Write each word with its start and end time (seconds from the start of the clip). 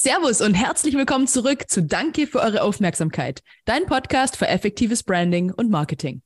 Servus 0.00 0.40
und 0.42 0.54
herzlich 0.54 0.94
willkommen 0.94 1.26
zurück 1.26 1.64
zu 1.66 1.82
Danke 1.82 2.28
für 2.28 2.38
eure 2.38 2.62
Aufmerksamkeit, 2.62 3.42
dein 3.64 3.84
Podcast 3.86 4.36
für 4.36 4.46
effektives 4.46 5.02
Branding 5.02 5.50
und 5.50 5.70
Marketing. 5.72 6.22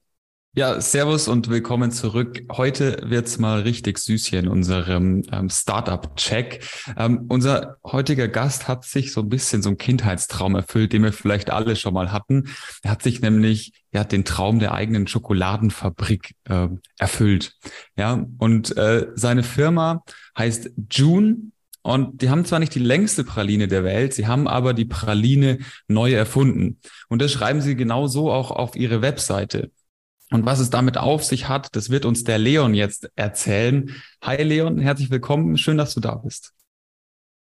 Ja, 0.55 0.79
Servus 0.79 1.27
und 1.27 1.49
willkommen 1.49 1.91
zurück. 1.91 2.43
Heute 2.53 3.01
wird's 3.05 3.39
mal 3.39 3.63
richtig 3.63 3.97
süß 3.97 4.27
hier 4.27 4.41
in 4.41 4.49
unserem 4.49 5.23
ähm, 5.33 5.49
Startup-Check. 5.49 6.69
Ähm, 6.99 7.25
unser 7.31 7.79
heutiger 7.83 8.29
Gast 8.29 8.69
hat 8.69 8.85
sich 8.85 9.11
so 9.11 9.23
ein 9.23 9.31
bisschen 9.31 9.63
so 9.63 9.71
einen 9.71 9.79
Kindheitstraum 9.79 10.55
erfüllt, 10.55 10.93
den 10.93 11.03
wir 11.03 11.15
vielleicht 11.15 11.49
alle 11.49 11.75
schon 11.75 11.95
mal 11.95 12.13
hatten. 12.13 12.51
Er 12.83 12.91
hat 12.91 13.03
sich 13.03 13.23
nämlich 13.23 13.73
ja 13.91 14.05
den 14.05 14.27
Traum 14.27 14.59
der 14.59 14.75
eigenen 14.75 15.07
Schokoladenfabrik 15.07 16.35
äh, 16.45 16.69
erfüllt. 16.99 17.55
Ja, 17.97 18.23
und 18.37 18.77
äh, 18.77 19.07
seine 19.15 19.43
Firma 19.43 20.05
heißt 20.37 20.73
June 20.91 21.53
und 21.83 22.23
die 22.23 22.31
haben 22.31 22.45
zwar 22.45 22.61
nicht 22.61 22.75
die 22.75 22.81
längste 22.81 23.25
Praline 23.25 23.67
der 23.69 23.85
Welt, 23.85 24.15
sie 24.15 24.27
haben 24.27 24.47
aber 24.47 24.73
die 24.73 24.85
Praline 24.85 25.59
neu 25.89 26.13
erfunden. 26.13 26.79
Und 27.09 27.21
das 27.21 27.33
schreiben 27.33 27.61
sie 27.61 27.75
genauso 27.75 28.31
auch 28.31 28.51
auf 28.51 28.77
ihre 28.77 29.03
Webseite. 29.03 29.71
Und 30.31 30.47
was 30.47 30.61
es 30.61 30.71
damit 30.71 30.97
auf 30.97 31.25
sich 31.25 31.49
hat, 31.49 31.75
das 31.77 31.91
wird 31.91 32.05
uns 32.05 32.25
der 32.25 32.39
Leon 32.39 32.75
jetzt 32.75 33.11
erzählen. 33.17 33.95
Hi 34.23 34.43
Leon, 34.43 34.79
herzlich 34.79 35.11
willkommen. 35.11 35.59
Schön, 35.59 35.77
dass 35.77 35.93
du 35.93 36.01
da 36.01 36.15
bist. 36.15 36.53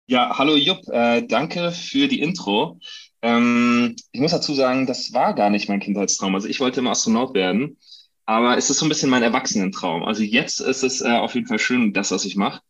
Ja, 0.06 0.36
hallo 0.36 0.56
Jupp, 0.56 0.86
äh, 0.88 1.22
danke 1.26 1.70
für 1.70 2.08
die 2.08 2.20
Intro. 2.20 2.80
Ähm, 3.22 3.94
ich 4.10 4.20
muss 4.20 4.32
dazu 4.32 4.52
sagen, 4.52 4.86
das 4.86 5.12
war 5.12 5.34
gar 5.34 5.48
nicht 5.48 5.68
mein 5.68 5.80
Kindheitstraum. 5.80 6.34
Also 6.34 6.48
ich 6.48 6.58
wollte 6.58 6.80
immer 6.80 6.90
Astronaut 6.90 7.34
werden, 7.34 7.78
aber 8.26 8.58
es 8.58 8.68
ist 8.68 8.78
so 8.78 8.86
ein 8.86 8.88
bisschen 8.88 9.08
mein 9.08 9.22
Erwachsenentraum. 9.22 10.02
Also 10.02 10.24
jetzt 10.24 10.60
ist 10.60 10.82
es 10.82 11.00
äh, 11.00 11.12
auf 11.12 11.34
jeden 11.34 11.46
Fall 11.46 11.60
schön, 11.60 11.92
das, 11.92 12.10
was 12.10 12.24
ich 12.24 12.34
mache. 12.34 12.60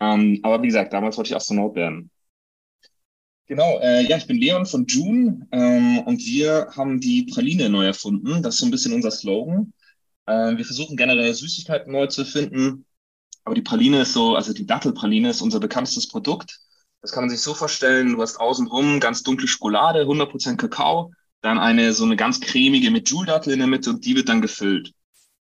Ähm, 0.00 0.40
aber 0.42 0.62
wie 0.62 0.66
gesagt, 0.66 0.92
damals 0.92 1.16
wollte 1.16 1.30
ich 1.30 1.36
Astronaut 1.36 1.74
werden. 1.74 2.10
Genau, 3.46 3.80
äh, 3.80 4.06
ja, 4.06 4.16
ich 4.16 4.26
bin 4.26 4.38
Leon 4.38 4.64
von 4.64 4.86
June 4.86 5.46
ähm, 5.50 5.98
und 6.00 6.20
wir 6.20 6.68
haben 6.76 7.00
die 7.00 7.24
Praline 7.24 7.68
neu 7.68 7.84
erfunden. 7.84 8.42
Das 8.42 8.54
ist 8.54 8.60
so 8.60 8.66
ein 8.66 8.70
bisschen 8.70 8.92
unser 8.92 9.10
Slogan. 9.10 9.72
Äh, 10.26 10.56
wir 10.56 10.64
versuchen 10.64 10.96
generell 10.96 11.34
Süßigkeiten 11.34 11.92
neu 11.92 12.06
zu 12.06 12.24
finden, 12.24 12.86
aber 13.44 13.56
die 13.56 13.62
Praline 13.62 14.02
ist 14.02 14.12
so, 14.12 14.36
also 14.36 14.52
die 14.52 14.66
Dattelpraline 14.66 15.30
ist 15.30 15.40
unser 15.42 15.58
bekanntestes 15.58 16.06
Produkt. 16.06 16.60
Das 17.02 17.12
kann 17.12 17.24
man 17.24 17.30
sich 17.30 17.40
so 17.40 17.54
vorstellen, 17.54 18.12
du 18.12 18.22
hast 18.22 18.36
außenrum 18.38 19.00
ganz 19.00 19.24
dunkle 19.24 19.48
Schokolade, 19.48 20.06
100% 20.06 20.56
Kakao, 20.56 21.12
dann 21.40 21.58
eine 21.58 21.92
so 21.92 22.04
eine 22.04 22.16
ganz 22.16 22.40
cremige 22.40 22.90
mit 22.90 23.08
Joule-Dattel 23.08 23.52
in 23.52 23.58
der 23.58 23.68
Mitte 23.68 23.90
und 23.90 24.04
die 24.04 24.14
wird 24.14 24.28
dann 24.28 24.42
gefüllt. 24.42 24.92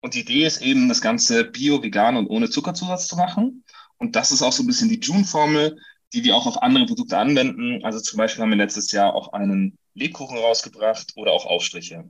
Und 0.00 0.14
die 0.14 0.20
Idee 0.20 0.46
ist 0.46 0.62
eben, 0.62 0.88
das 0.88 1.02
Ganze 1.02 1.44
bio, 1.44 1.82
vegan 1.82 2.16
und 2.16 2.28
ohne 2.28 2.48
Zuckerzusatz 2.48 3.08
zu 3.08 3.16
machen. 3.16 3.64
Und 4.00 4.16
das 4.16 4.32
ist 4.32 4.42
auch 4.42 4.52
so 4.52 4.64
ein 4.64 4.66
bisschen 4.66 4.88
die 4.88 4.98
June-Formel 4.98 5.76
die 6.12 6.24
wir 6.24 6.36
auch 6.36 6.46
auf 6.46 6.62
andere 6.62 6.86
Produkte 6.86 7.18
anwenden. 7.18 7.84
Also 7.84 8.00
zum 8.00 8.18
Beispiel 8.18 8.42
haben 8.42 8.50
wir 8.50 8.56
letztes 8.56 8.90
Jahr 8.92 9.14
auch 9.14 9.32
einen 9.32 9.78
Lebkuchen 9.94 10.38
rausgebracht 10.38 11.12
oder 11.16 11.32
auch 11.32 11.46
Aufstriche. 11.46 12.08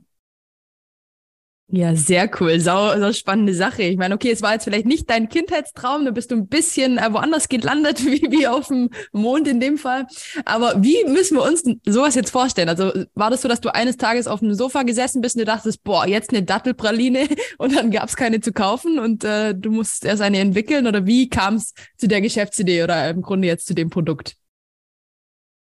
Ja, 1.73 1.95
sehr 1.95 2.29
cool. 2.39 2.59
Sau, 2.59 2.99
sau 2.99 3.13
spannende 3.13 3.53
Sache. 3.53 3.83
Ich 3.83 3.95
meine, 3.95 4.13
okay, 4.13 4.29
es 4.29 4.41
war 4.41 4.51
jetzt 4.51 4.65
vielleicht 4.65 4.85
nicht 4.85 5.09
dein 5.09 5.29
Kindheitstraum, 5.29 6.03
da 6.03 6.11
bist 6.11 6.29
du 6.29 6.35
ein 6.35 6.47
bisschen 6.47 6.97
äh, 6.97 7.13
woanders 7.13 7.47
gelandet, 7.47 8.05
wie, 8.05 8.21
wie 8.29 8.45
auf 8.45 8.67
dem 8.67 8.89
Mond 9.13 9.47
in 9.47 9.61
dem 9.61 9.77
Fall. 9.77 10.05
Aber 10.43 10.83
wie 10.83 11.05
müssen 11.05 11.37
wir 11.37 11.43
uns 11.43 11.63
sowas 11.85 12.15
jetzt 12.15 12.29
vorstellen? 12.29 12.67
Also 12.67 12.91
war 13.13 13.29
das 13.29 13.41
so, 13.41 13.47
dass 13.47 13.61
du 13.61 13.73
eines 13.73 13.95
Tages 13.95 14.27
auf 14.27 14.41
dem 14.41 14.53
Sofa 14.53 14.83
gesessen 14.83 15.21
bist 15.21 15.37
und 15.37 15.39
du 15.39 15.45
dachtest, 15.45 15.81
boah, 15.85 16.05
jetzt 16.05 16.31
eine 16.31 16.43
Dattelpraline 16.43 17.29
und 17.57 17.73
dann 17.73 17.89
gab 17.89 18.09
es 18.09 18.17
keine 18.17 18.41
zu 18.41 18.51
kaufen 18.51 18.99
und 18.99 19.23
äh, 19.23 19.55
du 19.55 19.71
musst 19.71 20.03
erst 20.03 20.21
eine 20.21 20.39
entwickeln? 20.39 20.87
Oder 20.87 21.05
wie 21.05 21.29
kam 21.29 21.55
es 21.55 21.73
zu 21.97 22.09
der 22.09 22.19
Geschäftsidee 22.19 22.83
oder 22.83 23.09
im 23.09 23.21
Grunde 23.21 23.47
jetzt 23.47 23.65
zu 23.65 23.73
dem 23.73 23.89
Produkt? 23.89 24.35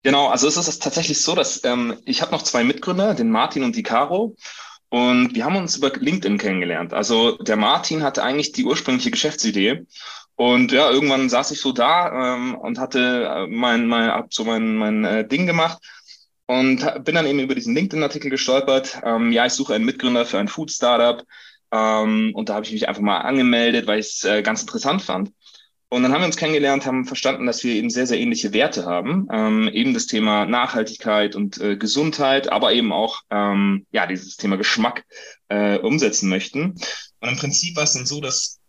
Genau, 0.03 0.27
also 0.27 0.49
es 0.49 0.57
ist 0.57 0.83
tatsächlich 0.83 1.21
so, 1.21 1.37
dass 1.37 1.63
ähm, 1.63 1.99
ich 2.05 2.21
habe 2.21 2.33
noch 2.33 2.43
zwei 2.43 2.65
Mitgründer, 2.65 3.15
den 3.15 3.31
Martin 3.31 3.63
und 3.63 3.77
die 3.77 3.83
Caro. 3.85 4.35
Und 4.91 5.35
wir 5.35 5.45
haben 5.45 5.57
uns 5.57 5.77
über 5.77 5.91
LinkedIn 5.91 6.39
kennengelernt. 6.39 6.93
Also 6.93 7.37
der 7.39 7.57
Martin 7.57 8.03
hatte 8.03 8.23
eigentlich 8.23 8.53
die 8.53 8.65
ursprüngliche 8.65 9.13
Geschäftsidee. 9.13 9.87
Und 10.35 10.73
ja, 10.73 10.91
irgendwann 10.91 11.29
saß 11.29 11.53
ich 11.53 11.61
so 11.61 11.73
da 11.73 12.35
ähm, 12.35 12.55
und 12.57 12.79
hatte 12.79 13.25
äh, 13.25 13.47
mein, 13.47 13.87
mein, 13.87 14.11
hab 14.11 14.35
so 14.35 14.45
mein, 14.45 14.77
mein 14.77 15.05
äh, 15.05 15.29
Ding 15.29 15.47
gemacht 15.47 15.79
und 16.47 17.05
bin 17.05 17.15
dann 17.15 17.27
eben 17.27 17.39
über 17.39 17.55
diesen 17.55 17.75
LinkedIn-Artikel 17.75 18.31
gestolpert. 18.31 19.01
Ähm, 19.05 19.31
ja, 19.33 19.47
ich 19.47 19.53
suche 19.53 19.75
einen 19.75 19.85
Mitgründer 19.85 20.27
für 20.27 20.39
ein 20.39 20.49
Food-Startup. 20.49 21.25
Ähm, 21.73 22.33
und 22.35 22.49
da 22.49 22.55
habe 22.55 22.65
ich 22.67 22.73
mich 22.73 22.89
einfach 22.89 23.03
mal 23.03 23.19
angemeldet, 23.19 23.87
weil 23.87 24.01
ich 24.01 24.07
es 24.07 24.25
äh, 24.25 24.43
ganz 24.43 24.63
interessant 24.63 25.03
fand. 25.03 25.31
Und 25.93 26.05
dann 26.05 26.13
haben 26.13 26.21
wir 26.21 26.27
uns 26.27 26.37
kennengelernt, 26.37 26.87
haben 26.87 27.05
verstanden, 27.05 27.47
dass 27.47 27.65
wir 27.65 27.75
eben 27.75 27.91
sehr, 27.91 28.07
sehr 28.07 28.21
ähnliche 28.21 28.53
Werte 28.53 28.87
haben. 28.87 29.27
Ähm, 29.33 29.69
eben 29.73 29.93
das 29.93 30.07
Thema 30.07 30.47
Nachhaltigkeit 30.47 31.35
und 31.35 31.61
äh, 31.61 31.77
Gesundheit, 31.77 32.51
aber 32.53 32.73
eben 32.73 32.93
auch 32.93 33.23
ähm, 33.31 33.87
ja 33.91 34.07
dieses 34.07 34.37
Thema 34.37 34.57
Geschmack 34.57 35.05
äh, 35.49 35.79
umsetzen 35.79 36.29
möchten. 36.29 36.81
Und 37.21 37.29
im 37.29 37.37
Prinzip 37.37 37.75
war 37.75 37.83
es 37.83 37.95
dann 37.95 38.07
so, 38.07 38.21
dass, 38.21 38.61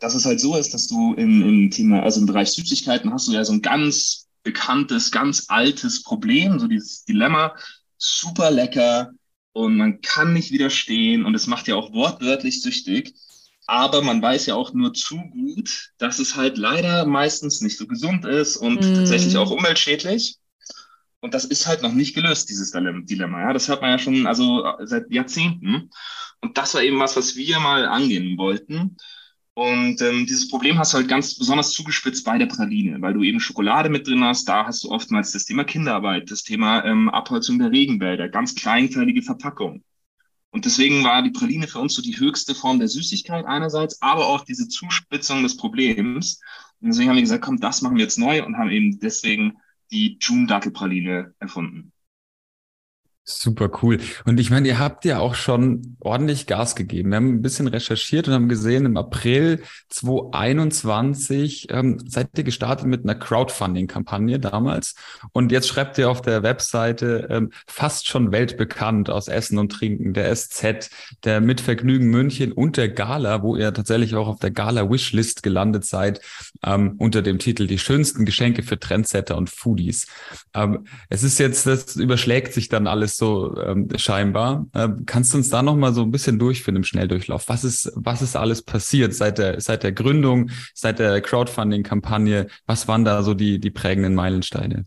dass 0.00 0.14
es 0.14 0.26
halt 0.26 0.38
so 0.38 0.54
ist, 0.54 0.74
dass 0.74 0.86
du 0.86 1.14
im, 1.14 1.42
im 1.42 1.70
Thema, 1.70 2.02
also 2.02 2.20
im 2.20 2.26
Bereich 2.26 2.50
Süßigkeiten 2.50 3.10
hast 3.10 3.28
du 3.28 3.32
ja 3.32 3.42
so 3.42 3.54
ein 3.54 3.62
ganz 3.62 4.28
bekanntes, 4.42 5.10
ganz 5.10 5.46
altes 5.48 6.02
Problem, 6.02 6.60
so 6.60 6.66
dieses 6.68 7.04
Dilemma, 7.06 7.56
super 7.96 8.50
lecker 8.50 9.12
und 9.54 9.78
man 9.78 10.02
kann 10.02 10.34
nicht 10.34 10.52
widerstehen 10.52 11.24
und 11.24 11.34
es 11.34 11.46
macht 11.46 11.68
ja 11.68 11.74
auch 11.74 11.92
wortwörtlich 11.94 12.60
süchtig. 12.60 13.14
Aber 13.68 14.00
man 14.00 14.22
weiß 14.22 14.46
ja 14.46 14.54
auch 14.54 14.72
nur 14.72 14.94
zu 14.94 15.18
gut, 15.30 15.90
dass 15.98 16.18
es 16.18 16.36
halt 16.36 16.56
leider 16.56 17.04
meistens 17.04 17.60
nicht 17.60 17.76
so 17.76 17.86
gesund 17.86 18.24
ist 18.24 18.56
und 18.56 18.80
mm. 18.80 18.94
tatsächlich 18.94 19.36
auch 19.36 19.50
umweltschädlich. 19.50 20.38
Und 21.20 21.34
das 21.34 21.44
ist 21.44 21.66
halt 21.66 21.82
noch 21.82 21.92
nicht 21.92 22.14
gelöst, 22.14 22.48
dieses 22.48 22.72
Dilemma. 22.72 23.42
Ja, 23.42 23.52
das 23.52 23.68
hört 23.68 23.82
man 23.82 23.90
ja 23.90 23.98
schon 23.98 24.26
also 24.26 24.64
seit 24.84 25.12
Jahrzehnten. 25.12 25.90
Und 26.40 26.56
das 26.56 26.72
war 26.74 26.82
eben 26.82 26.98
was, 26.98 27.14
was 27.18 27.36
wir 27.36 27.60
mal 27.60 27.84
angehen 27.84 28.38
wollten. 28.38 28.96
Und 29.52 30.00
ähm, 30.00 30.24
dieses 30.24 30.48
Problem 30.48 30.78
hast 30.78 30.94
du 30.94 30.98
halt 30.98 31.08
ganz 31.08 31.36
besonders 31.36 31.72
zugespitzt 31.72 32.24
bei 32.24 32.38
der 32.38 32.46
Praline, 32.46 33.02
weil 33.02 33.12
du 33.12 33.22
eben 33.22 33.38
Schokolade 33.38 33.90
mit 33.90 34.06
drin 34.06 34.24
hast. 34.24 34.48
Da 34.48 34.64
hast 34.64 34.82
du 34.84 34.90
oftmals 34.90 35.32
das 35.32 35.44
Thema 35.44 35.64
Kinderarbeit, 35.64 36.30
das 36.30 36.42
Thema 36.42 36.86
ähm, 36.86 37.10
Abholzung 37.10 37.58
der 37.58 37.70
Regenwälder, 37.70 38.30
ganz 38.30 38.54
kleinteilige 38.54 39.20
Verpackung. 39.20 39.82
Und 40.50 40.64
deswegen 40.64 41.04
war 41.04 41.22
die 41.22 41.30
Praline 41.30 41.68
für 41.68 41.78
uns 41.78 41.94
so 41.94 42.02
die 42.02 42.18
höchste 42.18 42.54
Form 42.54 42.78
der 42.78 42.88
Süßigkeit 42.88 43.44
einerseits, 43.44 44.00
aber 44.00 44.26
auch 44.26 44.44
diese 44.44 44.68
Zuspitzung 44.68 45.42
des 45.42 45.56
Problems. 45.56 46.40
Und 46.80 46.88
deswegen 46.88 47.10
haben 47.10 47.16
wir 47.16 47.22
gesagt, 47.22 47.44
komm, 47.44 47.60
das 47.60 47.82
machen 47.82 47.96
wir 47.96 48.04
jetzt 48.04 48.18
neu 48.18 48.44
und 48.44 48.56
haben 48.56 48.70
eben 48.70 48.98
deswegen 48.98 49.58
die 49.90 50.18
June 50.20 50.46
Praline 50.46 51.34
erfunden. 51.38 51.92
Super 53.30 53.68
cool. 53.82 53.98
Und 54.24 54.40
ich 54.40 54.48
meine, 54.50 54.66
ihr 54.68 54.78
habt 54.78 55.04
ja 55.04 55.18
auch 55.18 55.34
schon 55.34 55.98
ordentlich 56.00 56.46
Gas 56.46 56.74
gegeben. 56.74 57.10
Wir 57.10 57.16
haben 57.16 57.34
ein 57.34 57.42
bisschen 57.42 57.68
recherchiert 57.68 58.26
und 58.26 58.32
haben 58.32 58.48
gesehen, 58.48 58.86
im 58.86 58.96
April 58.96 59.62
2021 59.90 61.66
ähm, 61.70 61.98
seid 62.08 62.30
ihr 62.38 62.44
gestartet 62.44 62.86
mit 62.86 63.04
einer 63.04 63.14
Crowdfunding-Kampagne 63.14 64.40
damals. 64.40 64.94
Und 65.32 65.52
jetzt 65.52 65.68
schreibt 65.68 65.98
ihr 65.98 66.10
auf 66.10 66.22
der 66.22 66.42
Webseite 66.42 67.28
ähm, 67.28 67.50
fast 67.66 68.08
schon 68.08 68.32
weltbekannt 68.32 69.10
aus 69.10 69.28
Essen 69.28 69.58
und 69.58 69.72
Trinken, 69.72 70.14
der 70.14 70.34
SZ, 70.34 70.88
der 71.22 71.42
Mitvergnügen 71.42 72.08
München 72.08 72.52
und 72.52 72.78
der 72.78 72.88
Gala, 72.88 73.42
wo 73.42 73.56
ihr 73.56 73.74
tatsächlich 73.74 74.14
auch 74.14 74.28
auf 74.28 74.38
der 74.38 74.52
Gala 74.52 74.90
Wishlist 74.90 75.42
gelandet 75.42 75.84
seid, 75.84 76.22
ähm, 76.64 76.94
unter 76.96 77.20
dem 77.20 77.38
Titel 77.38 77.66
Die 77.66 77.78
schönsten 77.78 78.24
Geschenke 78.24 78.62
für 78.62 78.80
Trendsetter 78.80 79.36
und 79.36 79.50
Foodies. 79.50 80.06
Ähm, 80.54 80.86
es 81.10 81.22
ist 81.22 81.38
jetzt, 81.38 81.66
das 81.66 81.96
überschlägt 81.96 82.54
sich 82.54 82.70
dann 82.70 82.86
alles 82.86 83.17
so 83.18 83.56
ähm, 83.60 83.88
scheinbar. 83.96 84.66
Ähm, 84.74 85.04
kannst 85.06 85.32
du 85.32 85.38
uns 85.38 85.50
da 85.50 85.62
noch 85.62 85.76
mal 85.76 85.92
so 85.92 86.02
ein 86.02 86.10
bisschen 86.10 86.38
durchführen 86.38 86.76
im 86.76 86.84
Schnelldurchlauf? 86.84 87.48
Was 87.48 87.64
ist, 87.64 87.92
was 87.94 88.22
ist 88.22 88.36
alles 88.36 88.62
passiert 88.62 89.14
seit 89.14 89.38
der, 89.38 89.60
seit 89.60 89.82
der 89.82 89.92
Gründung, 89.92 90.50
seit 90.74 90.98
der 90.98 91.20
Crowdfunding-Kampagne? 91.20 92.46
Was 92.66 92.88
waren 92.88 93.04
da 93.04 93.22
so 93.22 93.34
die, 93.34 93.60
die 93.60 93.70
prägenden 93.70 94.14
Meilensteine? 94.14 94.86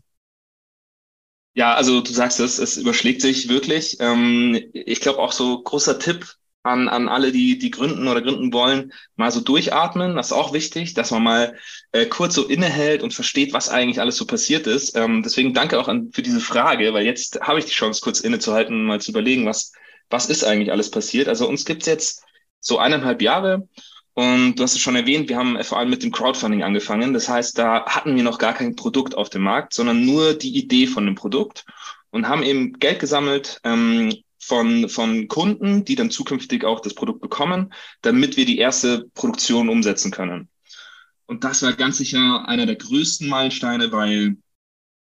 Ja, 1.54 1.74
also 1.74 2.00
du 2.00 2.12
sagst 2.12 2.40
es, 2.40 2.58
es 2.58 2.78
überschlägt 2.78 3.20
sich 3.20 3.48
wirklich. 3.48 3.98
Ähm, 4.00 4.58
ich 4.72 5.00
glaube 5.00 5.18
auch 5.18 5.32
so 5.32 5.62
großer 5.62 5.98
Tipp 5.98 6.36
an, 6.62 6.88
an 6.88 7.08
alle, 7.08 7.32
die, 7.32 7.58
die 7.58 7.70
gründen 7.70 8.08
oder 8.08 8.22
gründen 8.22 8.52
wollen, 8.52 8.92
mal 9.16 9.32
so 9.32 9.40
durchatmen. 9.40 10.16
Das 10.16 10.26
ist 10.26 10.32
auch 10.32 10.52
wichtig, 10.52 10.94
dass 10.94 11.10
man 11.10 11.22
mal 11.22 11.58
äh, 11.92 12.06
kurz 12.06 12.34
so 12.34 12.46
innehält 12.46 13.02
und 13.02 13.14
versteht, 13.14 13.52
was 13.52 13.68
eigentlich 13.68 14.00
alles 14.00 14.16
so 14.16 14.26
passiert 14.26 14.66
ist. 14.66 14.96
Ähm, 14.96 15.22
deswegen 15.22 15.54
danke 15.54 15.80
auch 15.80 15.88
an, 15.88 16.10
für 16.12 16.22
diese 16.22 16.40
Frage, 16.40 16.92
weil 16.94 17.04
jetzt 17.04 17.40
habe 17.40 17.58
ich 17.58 17.64
die 17.64 17.72
Chance, 17.72 18.00
kurz 18.02 18.20
innezuhalten 18.20 18.74
und 18.74 18.84
mal 18.84 19.00
zu 19.00 19.10
überlegen, 19.10 19.46
was, 19.46 19.72
was 20.10 20.26
ist 20.26 20.44
eigentlich 20.44 20.70
alles 20.70 20.90
passiert. 20.90 21.28
Also 21.28 21.48
uns 21.48 21.64
gibt's 21.64 21.86
jetzt 21.86 22.24
so 22.60 22.78
eineinhalb 22.78 23.22
Jahre 23.22 23.68
und 24.14 24.56
du 24.56 24.62
hast 24.62 24.74
es 24.74 24.80
schon 24.80 24.96
erwähnt, 24.96 25.28
wir 25.28 25.38
haben 25.38 25.62
vor 25.64 25.78
allem 25.78 25.90
mit 25.90 26.02
dem 26.02 26.12
Crowdfunding 26.12 26.62
angefangen. 26.62 27.14
Das 27.14 27.28
heißt, 27.28 27.58
da 27.58 27.86
hatten 27.86 28.14
wir 28.14 28.22
noch 28.22 28.38
gar 28.38 28.52
kein 28.52 28.76
Produkt 28.76 29.16
auf 29.16 29.30
dem 29.30 29.42
Markt, 29.42 29.74
sondern 29.74 30.04
nur 30.04 30.34
die 30.34 30.56
Idee 30.56 30.86
von 30.86 31.06
dem 31.06 31.14
Produkt 31.14 31.64
und 32.10 32.28
haben 32.28 32.42
eben 32.42 32.74
Geld 32.74 33.00
gesammelt, 33.00 33.60
ähm, 33.64 34.21
von, 34.42 34.88
von 34.88 35.28
Kunden, 35.28 35.84
die 35.84 35.94
dann 35.94 36.10
zukünftig 36.10 36.64
auch 36.64 36.80
das 36.80 36.94
Produkt 36.94 37.20
bekommen, 37.20 37.72
damit 38.02 38.36
wir 38.36 38.44
die 38.44 38.58
erste 38.58 39.04
Produktion 39.14 39.68
umsetzen 39.68 40.10
können. 40.10 40.48
Und 41.26 41.44
das 41.44 41.62
war 41.62 41.72
ganz 41.74 41.98
sicher 41.98 42.46
einer 42.48 42.66
der 42.66 42.74
größten 42.74 43.28
Meilensteine, 43.28 43.92
weil 43.92 44.36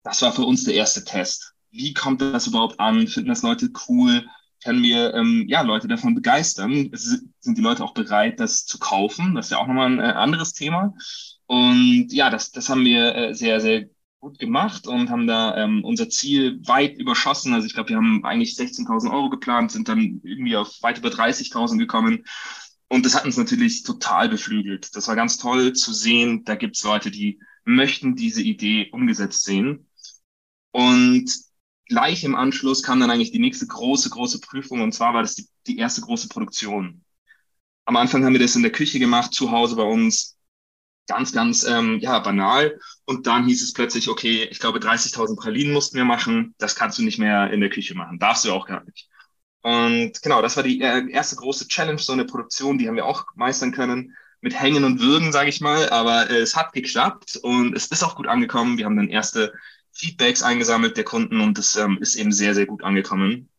das 0.03 0.21
war 0.21 0.31
für 0.31 0.43
uns 0.43 0.63
der 0.63 0.75
erste 0.75 1.03
Test. 1.03 1.53
Wie 1.69 1.93
kommt 1.93 2.21
das 2.21 2.47
überhaupt 2.47 2.79
an? 2.79 3.07
Finden 3.07 3.29
das 3.29 3.41
Leute 3.41 3.69
cool? 3.89 4.25
Können 4.63 4.81
wir 4.81 5.13
ähm, 5.13 5.43
ja, 5.49 5.61
Leute 5.61 5.89
davon 5.89 6.15
begeistern? 6.15 6.89
Sind 6.93 7.57
die 7.57 7.61
Leute 7.61 7.83
auch 7.83 7.93
bereit, 7.93 8.39
das 8.39 8.65
zu 8.65 8.79
kaufen? 8.79 9.35
Das 9.35 9.47
ist 9.47 9.51
ja 9.51 9.57
auch 9.57 9.67
nochmal 9.67 9.91
ein 9.91 9.99
äh, 9.99 10.13
anderes 10.13 10.53
Thema. 10.53 10.93
Und 11.45 12.07
ja, 12.11 12.29
das, 12.29 12.51
das 12.51 12.69
haben 12.69 12.85
wir 12.85 13.15
äh, 13.15 13.33
sehr, 13.35 13.59
sehr 13.59 13.89
gut 14.19 14.39
gemacht 14.39 14.87
und 14.87 15.09
haben 15.09 15.27
da 15.27 15.55
ähm, 15.57 15.83
unser 15.83 16.09
Ziel 16.09 16.59
weit 16.65 16.97
überschossen. 16.97 17.53
Also 17.53 17.67
ich 17.67 17.73
glaube, 17.73 17.89
wir 17.89 17.97
haben 17.97 18.25
eigentlich 18.25 18.55
16.000 18.55 19.11
Euro 19.11 19.29
geplant, 19.29 19.71
sind 19.71 19.87
dann 19.87 20.21
irgendwie 20.23 20.55
auf 20.55 20.81
weit 20.81 20.97
über 20.97 21.09
30.000 21.09 21.77
gekommen. 21.77 22.25
Und 22.87 23.05
das 23.05 23.15
hat 23.15 23.25
uns 23.25 23.37
natürlich 23.37 23.83
total 23.83 24.29
beflügelt. 24.29 24.95
Das 24.95 25.07
war 25.07 25.15
ganz 25.15 25.37
toll 25.37 25.73
zu 25.73 25.93
sehen. 25.93 26.43
Da 26.43 26.55
gibt 26.55 26.75
es 26.75 26.83
Leute, 26.83 27.11
die 27.11 27.39
möchten 27.65 28.15
diese 28.15 28.41
Idee 28.41 28.89
umgesetzt 28.91 29.43
sehen. 29.43 29.87
Und 30.71 31.31
gleich 31.87 32.23
im 32.23 32.35
Anschluss 32.35 32.83
kam 32.83 32.99
dann 32.99 33.11
eigentlich 33.11 33.31
die 33.31 33.39
nächste 33.39 33.67
große, 33.67 34.09
große 34.09 34.39
Prüfung. 34.39 34.81
Und 34.81 34.93
zwar 34.93 35.13
war 35.13 35.21
das 35.21 35.35
die, 35.35 35.47
die 35.67 35.77
erste 35.77 36.01
große 36.01 36.27
Produktion. 36.27 37.03
Am 37.85 37.95
Anfang 37.95 38.25
haben 38.25 38.33
wir 38.33 38.39
das 38.39 38.55
in 38.55 38.63
der 38.63 38.71
Küche 38.71 38.99
gemacht, 38.99 39.33
zu 39.33 39.51
Hause 39.51 39.75
bei 39.75 39.83
uns. 39.83 40.37
Ganz, 41.07 41.31
ganz 41.31 41.63
ähm, 41.63 41.99
ja, 41.99 42.19
banal. 42.19 42.79
Und 43.05 43.27
dann 43.27 43.45
hieß 43.45 43.61
es 43.61 43.73
plötzlich, 43.73 44.09
okay, 44.09 44.47
ich 44.49 44.59
glaube, 44.59 44.79
30.000 44.79 45.35
Pralinen 45.35 45.73
mussten 45.73 45.97
wir 45.97 46.05
machen. 46.05 46.55
Das 46.57 46.75
kannst 46.75 46.97
du 46.97 47.03
nicht 47.03 47.19
mehr 47.19 47.51
in 47.51 47.61
der 47.61 47.69
Küche 47.69 47.95
machen. 47.95 48.17
Darfst 48.19 48.45
du 48.45 48.51
auch 48.51 48.65
gar 48.65 48.83
nicht. 48.83 49.07
Und 49.61 50.21
genau, 50.21 50.41
das 50.41 50.55
war 50.57 50.63
die 50.63 50.81
äh, 50.81 51.09
erste 51.09 51.35
große 51.35 51.67
Challenge, 51.67 51.99
so 51.99 52.13
eine 52.13 52.25
Produktion, 52.25 52.77
die 52.77 52.87
haben 52.87 52.95
wir 52.95 53.05
auch 53.05 53.25
meistern 53.35 53.71
können. 53.71 54.15
Mit 54.41 54.59
Hängen 54.59 54.83
und 54.83 54.99
Würgen, 54.99 55.31
sage 55.31 55.49
ich 55.49 55.61
mal. 55.61 55.89
Aber 55.89 56.29
äh, 56.29 56.37
es 56.37 56.55
hat 56.55 56.73
geklappt 56.73 57.37
und 57.37 57.75
es 57.75 57.87
ist 57.87 58.03
auch 58.03 58.15
gut 58.15 58.27
angekommen. 58.27 58.77
Wir 58.77 58.85
haben 58.85 58.97
dann 58.97 59.09
erste 59.09 59.53
Feedbacks 59.91 60.43
eingesammelt 60.43 60.97
der 60.97 61.03
Kunden 61.03 61.41
und 61.41 61.57
das 61.57 61.75
ähm, 61.75 61.97
ist 62.01 62.15
eben 62.15 62.31
sehr, 62.31 62.53
sehr 62.53 62.65
gut 62.65 62.83
angekommen. 62.83 63.49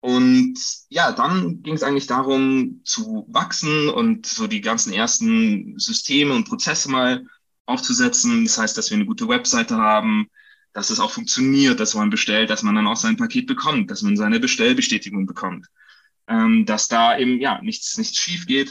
Und 0.00 0.54
ja, 0.88 1.12
dann 1.12 1.62
ging 1.62 1.74
es 1.74 1.82
eigentlich 1.82 2.06
darum 2.06 2.82
zu 2.84 3.26
wachsen 3.28 3.88
und 3.88 4.26
so 4.26 4.46
die 4.46 4.60
ganzen 4.60 4.92
ersten 4.92 5.78
Systeme 5.78 6.34
und 6.34 6.48
Prozesse 6.48 6.88
mal 6.90 7.26
aufzusetzen. 7.66 8.44
Das 8.44 8.58
heißt, 8.58 8.78
dass 8.78 8.90
wir 8.90 8.96
eine 8.96 9.06
gute 9.06 9.28
Webseite 9.28 9.76
haben, 9.76 10.28
dass 10.72 10.90
es 10.90 11.00
auch 11.00 11.10
funktioniert, 11.10 11.80
dass 11.80 11.94
man 11.94 12.10
bestellt, 12.10 12.50
dass 12.50 12.62
man 12.62 12.76
dann 12.76 12.86
auch 12.86 12.96
sein 12.96 13.16
Paket 13.16 13.46
bekommt, 13.46 13.90
dass 13.90 14.02
man 14.02 14.16
seine 14.16 14.38
Bestellbestätigung 14.38 15.26
bekommt, 15.26 15.66
ähm, 16.28 16.64
dass 16.64 16.88
da 16.88 17.18
eben 17.18 17.40
ja 17.40 17.60
nichts, 17.62 17.98
nichts 17.98 18.18
schief 18.18 18.46
geht. 18.46 18.70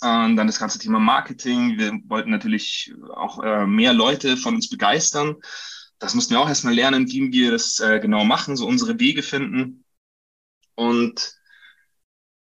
Und 0.00 0.36
dann 0.36 0.46
das 0.46 0.58
ganze 0.58 0.78
Thema 0.78 0.98
Marketing. 0.98 1.78
Wir 1.78 1.92
wollten 2.06 2.30
natürlich 2.30 2.92
auch 3.14 3.42
äh, 3.42 3.66
mehr 3.66 3.92
Leute 3.92 4.36
von 4.36 4.54
uns 4.54 4.68
begeistern. 4.68 5.36
Das 5.98 6.14
mussten 6.14 6.34
wir 6.34 6.40
auch 6.40 6.48
erstmal 6.48 6.74
lernen, 6.74 7.08
wie 7.08 7.32
wir 7.32 7.52
das 7.52 7.78
äh, 7.80 8.00
genau 8.00 8.24
machen, 8.24 8.56
so 8.56 8.66
unsere 8.66 8.98
Wege 8.98 9.22
finden. 9.22 9.83
Und 10.74 11.34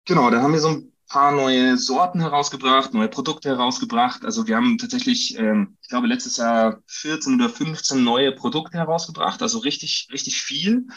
genau, 0.06 0.30
da 0.30 0.42
haben 0.42 0.54
wir 0.54 0.60
so 0.60 0.70
ein 0.70 0.94
paar 1.08 1.32
neue 1.32 1.78
Sorten 1.78 2.22
herausgebracht, 2.22 2.94
neue 2.94 3.08
Produkte 3.08 3.50
herausgebracht. 3.50 4.26
Also 4.26 4.48
wir 4.48 4.56
haben 4.56 4.78
tatsächlich, 4.78 5.38
ähm, 5.38 5.78
ich 5.82 5.90
glaube, 5.90 6.08
letztes 6.08 6.38
Jahr 6.38 6.82
14 6.88 7.36
oder 7.36 7.50
15 7.50 8.04
neue 8.04 8.32
Produkte 8.32 8.78
herausgebracht, 8.78 9.42
also 9.42 9.60
richtig, 9.60 10.08
richtig 10.12 10.42
viel. 10.42 10.88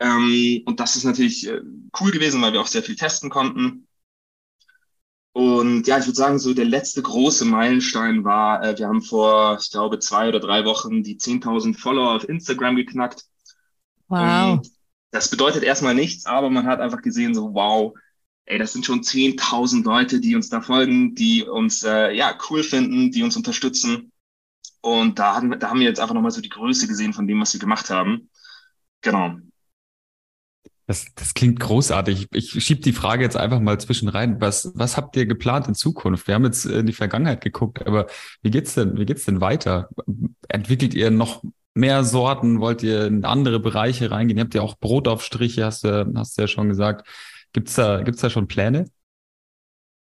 Ähm, 0.00 0.62
und 0.66 0.80
das 0.80 0.96
ist 0.96 1.04
natürlich 1.04 1.46
äh, 1.46 1.60
cool 2.00 2.10
gewesen, 2.10 2.42
weil 2.42 2.52
wir 2.52 2.60
auch 2.60 2.66
sehr 2.66 2.82
viel 2.82 2.96
testen 2.96 3.30
konnten. 3.30 3.86
Und 5.32 5.86
ja, 5.86 5.98
ich 5.98 6.06
würde 6.06 6.16
sagen, 6.16 6.38
so 6.38 6.52
der 6.52 6.64
letzte 6.64 7.00
große 7.00 7.44
Meilenstein 7.44 8.24
war, 8.24 8.62
äh, 8.62 8.76
wir 8.78 8.88
haben 8.88 9.00
vor, 9.00 9.58
ich 9.60 9.70
glaube, 9.70 9.98
zwei 10.00 10.28
oder 10.28 10.40
drei 10.40 10.64
Wochen 10.64 11.02
die 11.02 11.18
10.000 11.18 11.78
Follower 11.78 12.16
auf 12.16 12.28
Instagram 12.28 12.76
geknackt. 12.76 13.24
Wow. 14.08 14.58
Und 14.58 14.70
das 15.12 15.28
bedeutet 15.28 15.62
erstmal 15.62 15.94
nichts, 15.94 16.26
aber 16.26 16.50
man 16.50 16.66
hat 16.66 16.80
einfach 16.80 17.02
gesehen, 17.02 17.34
so 17.34 17.54
wow, 17.54 17.94
ey, 18.46 18.58
das 18.58 18.72
sind 18.72 18.84
schon 18.84 19.02
10.000 19.02 19.84
Leute, 19.84 20.20
die 20.20 20.34
uns 20.34 20.48
da 20.48 20.60
folgen, 20.60 21.14
die 21.14 21.44
uns 21.44 21.82
äh, 21.84 22.12
ja 22.12 22.36
cool 22.50 22.62
finden, 22.62 23.12
die 23.12 23.22
uns 23.22 23.36
unterstützen. 23.36 24.10
Und 24.80 25.18
da 25.18 25.36
haben, 25.36 25.58
da 25.60 25.68
haben 25.70 25.80
wir 25.80 25.86
jetzt 25.86 26.00
einfach 26.00 26.14
nochmal 26.14 26.32
so 26.32 26.40
die 26.40 26.48
Größe 26.48 26.88
gesehen 26.88 27.12
von 27.12 27.28
dem, 27.28 27.40
was 27.40 27.52
wir 27.52 27.60
gemacht 27.60 27.90
haben. 27.90 28.30
Genau. 29.02 29.36
Das, 30.86 31.06
das 31.14 31.34
klingt 31.34 31.60
großartig. 31.60 32.26
Ich 32.32 32.50
schiebe 32.50 32.80
die 32.80 32.92
Frage 32.92 33.22
jetzt 33.22 33.36
einfach 33.36 33.60
mal 33.60 33.78
zwischen 33.78 34.08
rein. 34.08 34.40
Was, 34.40 34.72
was 34.74 34.96
habt 34.96 35.14
ihr 35.16 35.26
geplant 35.26 35.68
in 35.68 35.74
Zukunft? 35.74 36.26
Wir 36.26 36.34
haben 36.34 36.44
jetzt 36.44 36.64
in 36.64 36.86
die 36.86 36.92
Vergangenheit 36.92 37.42
geguckt, 37.42 37.86
aber 37.86 38.08
wie 38.42 38.50
geht's 38.50 38.74
denn, 38.74 38.98
wie 38.98 39.06
geht's 39.06 39.24
denn 39.24 39.40
weiter? 39.40 39.90
Entwickelt 40.48 40.94
ihr 40.94 41.10
noch 41.10 41.42
mehr 41.74 42.04
Sorten? 42.04 42.60
Wollt 42.60 42.82
ihr 42.82 43.06
in 43.06 43.24
andere 43.24 43.60
Bereiche 43.60 44.10
reingehen? 44.10 44.38
Ihr 44.38 44.44
habt 44.44 44.54
ja 44.54 44.62
auch 44.62 44.78
Brotaufstriche, 44.78 45.64
hast 45.64 45.84
du, 45.84 46.12
hast 46.16 46.36
du 46.36 46.42
ja 46.42 46.48
schon 46.48 46.68
gesagt. 46.68 47.06
Gibt's 47.52 47.74
da, 47.74 48.02
gibt's 48.02 48.20
da 48.20 48.30
schon 48.30 48.48
Pläne? 48.48 48.86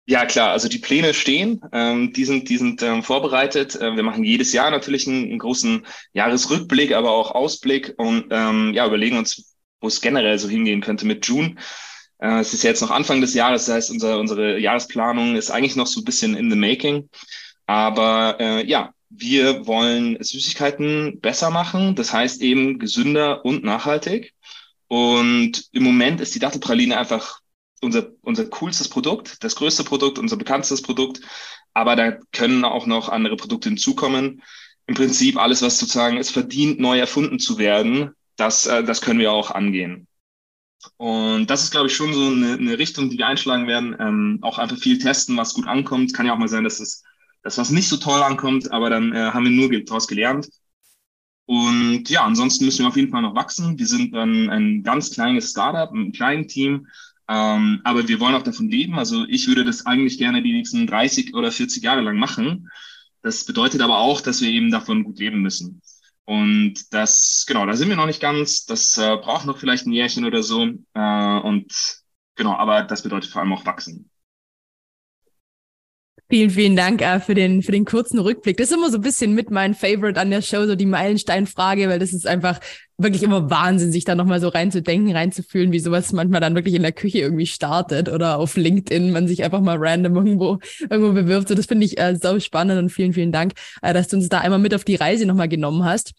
Ja, 0.04 0.26
klar, 0.26 0.50
also 0.50 0.68
die 0.68 0.78
Pläne 0.78 1.14
stehen, 1.14 1.60
ähm, 1.72 2.12
die 2.12 2.24
sind, 2.24 2.48
die 2.48 2.56
sind 2.56 2.82
ähm, 2.82 3.04
vorbereitet. 3.04 3.76
Äh, 3.76 3.94
wir 3.94 4.02
machen 4.02 4.24
jedes 4.24 4.52
Jahr 4.52 4.70
natürlich 4.70 5.06
einen, 5.06 5.24
einen, 5.24 5.38
großen 5.38 5.86
Jahresrückblick, 6.12 6.92
aber 6.92 7.12
auch 7.12 7.30
Ausblick 7.30 7.94
und 7.98 8.26
ähm, 8.30 8.72
ja, 8.74 8.84
überlegen 8.84 9.16
uns, 9.16 9.54
wo 9.80 9.86
es 9.86 10.00
generell 10.00 10.38
so 10.40 10.48
hingehen 10.48 10.80
könnte 10.80 11.06
mit 11.06 11.24
June. 11.26 11.54
Äh, 12.18 12.40
es 12.40 12.52
ist 12.52 12.64
jetzt 12.64 12.80
noch 12.80 12.90
Anfang 12.90 13.20
des 13.20 13.34
Jahres, 13.34 13.66
das 13.66 13.76
heißt, 13.76 13.90
unser, 13.92 14.18
unsere 14.18 14.58
Jahresplanung 14.58 15.36
ist 15.36 15.52
eigentlich 15.52 15.76
noch 15.76 15.86
so 15.86 16.00
ein 16.00 16.04
bisschen 16.04 16.36
in 16.36 16.50
the 16.50 16.56
making. 16.56 17.08
Aber 17.66 18.36
äh, 18.40 18.66
ja, 18.66 18.92
wir 19.14 19.66
wollen 19.66 20.22
Süßigkeiten 20.22 21.20
besser 21.20 21.50
machen, 21.50 21.94
das 21.94 22.12
heißt 22.12 22.42
eben 22.42 22.78
gesünder 22.78 23.44
und 23.44 23.64
nachhaltig. 23.64 24.34
Und 24.88 25.68
im 25.72 25.82
Moment 25.82 26.20
ist 26.20 26.34
die 26.34 26.38
Dattelpraline 26.38 26.98
einfach 26.98 27.40
unser, 27.80 28.10
unser 28.22 28.46
coolstes 28.46 28.88
Produkt, 28.88 29.42
das 29.44 29.56
größte 29.56 29.84
Produkt, 29.84 30.18
unser 30.18 30.36
bekanntestes 30.36 30.82
Produkt. 30.82 31.20
Aber 31.74 31.96
da 31.96 32.12
können 32.32 32.64
auch 32.64 32.86
noch 32.86 33.08
andere 33.08 33.36
Produkte 33.36 33.68
hinzukommen. 33.68 34.42
Im 34.86 34.94
Prinzip 34.94 35.38
alles, 35.38 35.62
was 35.62 35.78
sozusagen 35.78 36.18
es 36.18 36.30
verdient, 36.30 36.80
neu 36.80 36.98
erfunden 36.98 37.38
zu 37.38 37.58
werden, 37.58 38.10
das, 38.36 38.66
äh, 38.66 38.84
das 38.84 39.00
können 39.00 39.20
wir 39.20 39.32
auch 39.32 39.50
angehen. 39.50 40.06
Und 40.96 41.48
das 41.48 41.62
ist, 41.62 41.70
glaube 41.70 41.86
ich, 41.86 41.94
schon 41.94 42.12
so 42.12 42.26
eine, 42.26 42.54
eine 42.54 42.78
Richtung, 42.78 43.08
die 43.08 43.18
wir 43.18 43.26
einschlagen 43.26 43.66
werden. 43.66 43.96
Ähm, 43.98 44.38
auch 44.42 44.58
einfach 44.58 44.78
viel 44.78 44.98
testen, 44.98 45.36
was 45.36 45.54
gut 45.54 45.66
ankommt. 45.66 46.12
Kann 46.14 46.26
ja 46.26 46.34
auch 46.34 46.38
mal 46.38 46.48
sein, 46.48 46.64
dass 46.64 46.80
es, 46.80 47.04
dass 47.42 47.58
was 47.58 47.70
nicht 47.70 47.88
so 47.88 47.96
toll 47.96 48.22
ankommt, 48.22 48.70
aber 48.70 48.90
dann 48.90 49.12
äh, 49.12 49.30
haben 49.32 49.44
wir 49.44 49.50
nur 49.50 49.70
daraus 49.84 50.06
gelernt. 50.08 50.48
Und 51.46 52.08
ja, 52.08 52.24
ansonsten 52.24 52.64
müssen 52.64 52.84
wir 52.84 52.88
auf 52.88 52.96
jeden 52.96 53.10
Fall 53.10 53.22
noch 53.22 53.34
wachsen. 53.34 53.78
Wir 53.78 53.86
sind 53.86 54.14
dann 54.14 54.48
ein 54.48 54.82
ganz 54.82 55.10
kleines 55.12 55.50
Startup, 55.50 55.92
ein 55.92 56.12
kleines 56.12 56.52
Team, 56.52 56.86
ähm, 57.28 57.80
aber 57.84 58.06
wir 58.08 58.20
wollen 58.20 58.34
auch 58.34 58.42
davon 58.42 58.68
leben. 58.68 58.98
Also 58.98 59.24
ich 59.26 59.48
würde 59.48 59.64
das 59.64 59.86
eigentlich 59.86 60.18
gerne 60.18 60.42
die 60.42 60.52
nächsten 60.52 60.86
30 60.86 61.34
oder 61.34 61.50
40 61.50 61.82
Jahre 61.82 62.00
lang 62.00 62.16
machen. 62.16 62.70
Das 63.22 63.44
bedeutet 63.44 63.80
aber 63.82 63.98
auch, 63.98 64.20
dass 64.20 64.40
wir 64.40 64.48
eben 64.50 64.70
davon 64.70 65.04
gut 65.04 65.18
leben 65.18 65.40
müssen. 65.42 65.82
Und 66.24 66.92
das, 66.92 67.44
genau, 67.46 67.66
da 67.66 67.74
sind 67.74 67.88
wir 67.88 67.96
noch 67.96 68.06
nicht 68.06 68.20
ganz. 68.20 68.64
Das 68.66 68.96
äh, 68.98 69.16
braucht 69.16 69.46
noch 69.46 69.58
vielleicht 69.58 69.86
ein 69.86 69.92
Jährchen 69.92 70.24
oder 70.24 70.42
so. 70.42 70.62
Äh, 70.94 71.38
und 71.40 71.72
genau, 72.36 72.54
aber 72.54 72.82
das 72.82 73.02
bedeutet 73.02 73.30
vor 73.30 73.42
allem 73.42 73.52
auch 73.52 73.66
wachsen. 73.66 74.11
Vielen, 76.32 76.48
vielen 76.48 76.76
Dank 76.76 77.02
äh, 77.02 77.20
für, 77.20 77.34
den, 77.34 77.60
für 77.60 77.72
den 77.72 77.84
kurzen 77.84 78.18
Rückblick. 78.18 78.56
Das 78.56 78.70
ist 78.70 78.74
immer 78.74 78.90
so 78.90 78.96
ein 78.96 79.02
bisschen 79.02 79.34
mit 79.34 79.50
mein 79.50 79.74
Favorite 79.74 80.18
an 80.18 80.30
der 80.30 80.40
Show, 80.40 80.64
so 80.64 80.76
die 80.76 80.86
Meilensteinfrage, 80.86 81.90
weil 81.90 81.98
das 81.98 82.14
ist 82.14 82.26
einfach 82.26 82.58
wirklich 82.96 83.22
immer 83.22 83.50
Wahnsinn, 83.50 83.92
sich 83.92 84.06
da 84.06 84.14
nochmal 84.14 84.40
so 84.40 84.48
reinzudenken, 84.48 85.14
reinzufühlen, 85.14 85.72
wie 85.72 85.78
sowas 85.78 86.10
manchmal 86.14 86.40
dann 86.40 86.54
wirklich 86.54 86.74
in 86.74 86.80
der 86.80 86.92
Küche 86.92 87.18
irgendwie 87.18 87.44
startet 87.44 88.08
oder 88.08 88.38
auf 88.38 88.56
LinkedIn 88.56 89.12
man 89.12 89.28
sich 89.28 89.44
einfach 89.44 89.60
mal 89.60 89.76
random 89.78 90.16
irgendwo, 90.16 90.58
irgendwo 90.88 91.12
bewirbt. 91.12 91.48
So, 91.48 91.54
das 91.54 91.66
finde 91.66 91.84
ich 91.84 91.98
äh, 91.98 92.16
so 92.16 92.40
spannend 92.40 92.78
und 92.78 92.88
vielen, 92.88 93.12
vielen 93.12 93.30
Dank, 93.30 93.52
äh, 93.82 93.92
dass 93.92 94.08
du 94.08 94.16
uns 94.16 94.30
da 94.30 94.38
einmal 94.38 94.58
mit 94.58 94.74
auf 94.74 94.84
die 94.84 94.96
Reise 94.96 95.26
nochmal 95.26 95.48
genommen 95.48 95.84
hast. 95.84 96.14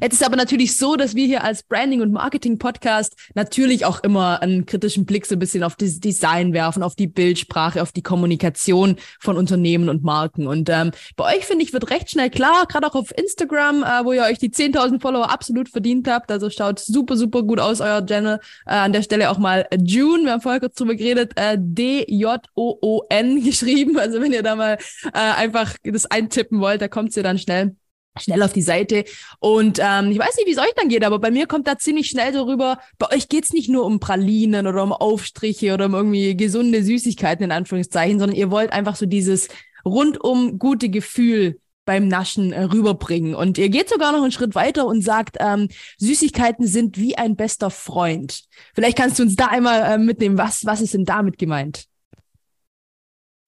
Jetzt 0.00 0.14
ist 0.14 0.24
aber 0.24 0.36
natürlich 0.36 0.76
so, 0.76 0.96
dass 0.96 1.14
wir 1.14 1.26
hier 1.26 1.44
als 1.44 1.62
Branding- 1.62 2.02
und 2.02 2.12
Marketing-Podcast 2.12 3.16
natürlich 3.34 3.84
auch 3.84 4.02
immer 4.02 4.42
einen 4.42 4.66
kritischen 4.66 5.06
Blick 5.06 5.26
so 5.26 5.36
ein 5.36 5.38
bisschen 5.38 5.62
auf 5.62 5.76
das 5.76 6.00
Design 6.00 6.52
werfen, 6.52 6.82
auf 6.82 6.96
die 6.96 7.06
Bildsprache, 7.06 7.80
auf 7.80 7.92
die 7.92 8.02
Kommunikation 8.02 8.96
von 9.20 9.36
Unternehmen 9.36 9.88
und 9.88 10.02
Marken. 10.02 10.46
Und 10.46 10.68
ähm, 10.68 10.90
bei 11.16 11.36
euch, 11.36 11.46
finde 11.46 11.64
ich, 11.64 11.72
wird 11.72 11.90
recht 11.90 12.10
schnell 12.10 12.30
klar, 12.30 12.66
gerade 12.66 12.86
auch 12.86 12.94
auf 12.94 13.16
Instagram, 13.16 13.82
äh, 13.82 14.04
wo 14.04 14.12
ihr 14.12 14.22
euch 14.22 14.38
die 14.38 14.50
10.000 14.50 15.00
Follower 15.00 15.30
absolut 15.30 15.68
verdient 15.68 16.08
habt. 16.08 16.30
Also 16.30 16.50
schaut 16.50 16.80
super, 16.80 17.16
super 17.16 17.42
gut 17.42 17.60
aus, 17.60 17.80
euer 17.80 18.04
Channel. 18.04 18.40
Äh, 18.66 18.70
an 18.70 18.92
der 18.92 19.02
Stelle 19.02 19.30
auch 19.30 19.38
mal 19.38 19.66
June, 19.80 20.24
wir 20.24 20.32
haben 20.32 20.40
vorher 20.40 20.60
kurz 20.60 20.74
drüber 20.74 20.96
geredet, 20.96 21.32
äh, 21.36 21.56
D-J-O-O-N 21.58 23.44
geschrieben. 23.44 23.98
Also 23.98 24.20
wenn 24.20 24.32
ihr 24.32 24.42
da 24.42 24.56
mal 24.56 24.78
äh, 25.12 25.18
einfach 25.18 25.76
das 25.84 26.06
eintippen 26.06 26.60
wollt, 26.60 26.82
da 26.82 26.88
kommt's 26.88 27.16
ihr 27.16 27.22
dann 27.22 27.38
schnell 27.38 27.76
schnell 28.20 28.42
auf 28.42 28.52
die 28.52 28.62
Seite. 28.62 29.04
Und 29.40 29.78
ähm, 29.82 30.10
ich 30.10 30.18
weiß 30.18 30.36
nicht, 30.36 30.46
wie 30.46 30.52
es 30.52 30.58
euch 30.58 30.74
dann 30.76 30.88
geht, 30.88 31.04
aber 31.04 31.18
bei 31.18 31.30
mir 31.30 31.46
kommt 31.46 31.66
da 31.66 31.78
ziemlich 31.78 32.08
schnell 32.08 32.32
so 32.32 32.44
rüber, 32.44 32.78
bei 32.98 33.14
euch 33.14 33.28
geht's 33.28 33.52
nicht 33.52 33.68
nur 33.68 33.84
um 33.84 34.00
Pralinen 34.00 34.66
oder 34.66 34.82
um 34.82 34.92
Aufstriche 34.92 35.74
oder 35.74 35.86
um 35.86 35.94
irgendwie 35.94 36.36
gesunde 36.36 36.82
Süßigkeiten 36.82 37.44
in 37.44 37.52
Anführungszeichen, 37.52 38.18
sondern 38.18 38.36
ihr 38.36 38.50
wollt 38.50 38.72
einfach 38.72 38.96
so 38.96 39.06
dieses 39.06 39.48
rundum 39.84 40.58
gute 40.58 40.88
Gefühl 40.88 41.58
beim 41.88 42.06
Naschen 42.06 42.52
äh, 42.52 42.64
rüberbringen. 42.64 43.34
Und 43.34 43.56
ihr 43.56 43.70
geht 43.70 43.88
sogar 43.88 44.12
noch 44.12 44.22
einen 44.22 44.30
Schritt 44.30 44.54
weiter 44.54 44.86
und 44.86 45.00
sagt, 45.00 45.38
ähm, 45.40 45.68
Süßigkeiten 45.96 46.66
sind 46.66 46.98
wie 46.98 47.16
ein 47.16 47.34
bester 47.34 47.70
Freund. 47.70 48.42
Vielleicht 48.74 48.98
kannst 48.98 49.18
du 49.18 49.22
uns 49.22 49.36
da 49.36 49.46
einmal 49.46 49.94
äh, 49.94 49.96
mitnehmen, 49.96 50.36
was, 50.36 50.66
was 50.66 50.82
ist 50.82 50.92
denn 50.92 51.06
damit 51.06 51.38
gemeint? 51.38 51.87